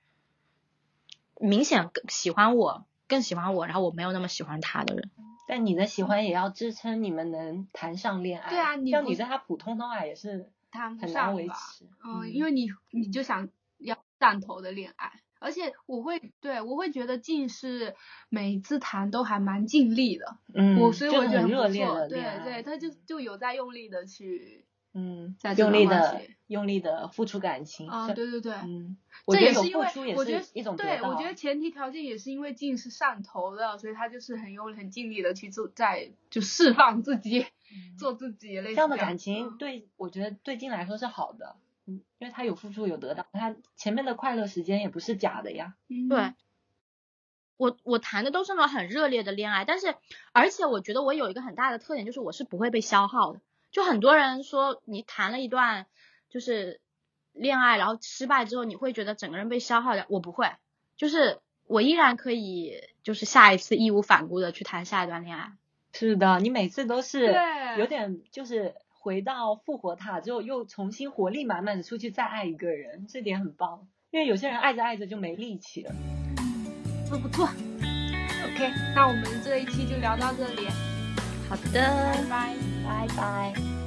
[1.40, 5.10] 明显更喜欢我、更喜欢我，然后我没有那么喜欢他的人。
[5.46, 8.48] 但你的喜欢也要支撑你们能谈上恋爱。
[8.48, 11.84] 对啊你不像你对他普通的话也是谈不上吧持。
[12.04, 13.48] 嗯，因为你你就想
[13.78, 17.94] 要上头的恋爱，而且我会对我会觉得静是
[18.28, 24.64] 每一次谈都还蛮尽力的，嗯，我所以就是我觉得很热烈不错对的恋爱对，他就就有在用力的去
[24.94, 27.88] 嗯在，用力的用力的付出感情。
[27.88, 28.52] 啊，对对对。
[28.54, 28.96] 嗯，
[29.26, 37.44] 这也是因为我觉得一种对，我觉得前提条件也是因为静是上头的，所以他就是很用很尽力的去做，在就释放自己，
[37.98, 45.74] 做自己，类似嗯这样的感情嗯对我觉得对金来说是好的，嗯，因为他有付出有得到，他前面的快乐时间也不是假的呀。
[45.88, 46.34] 嗯对，
[47.56, 49.94] 我我谈的都是那种很热烈的恋爱，但是
[50.32, 53.40] 而且我觉得我有一个很大的特点，就是我是不会被消耗的。
[53.70, 55.86] 就很多人说你谈了一段
[56.30, 56.80] 就是
[57.32, 60.52] 恋爱，然后失败之后，你会觉得整个人被消耗掉，我不会，
[60.96, 65.52] 就是我依然可以就是下一次义无反顾的去谈下一段恋爱。
[65.94, 67.34] 是的，你每次都是
[67.78, 73.86] 有点就是回到复活塔之后，又重新活力满满的出去再爱一个人，这点很棒。
[74.10, 75.94] 因为有些人爱着爱着就没力气了。
[77.08, 77.46] 不不错。
[77.46, 80.68] OK，那我们这一期就聊到这里，
[81.48, 82.54] 好的，拜拜。
[82.84, 83.83] 拜拜。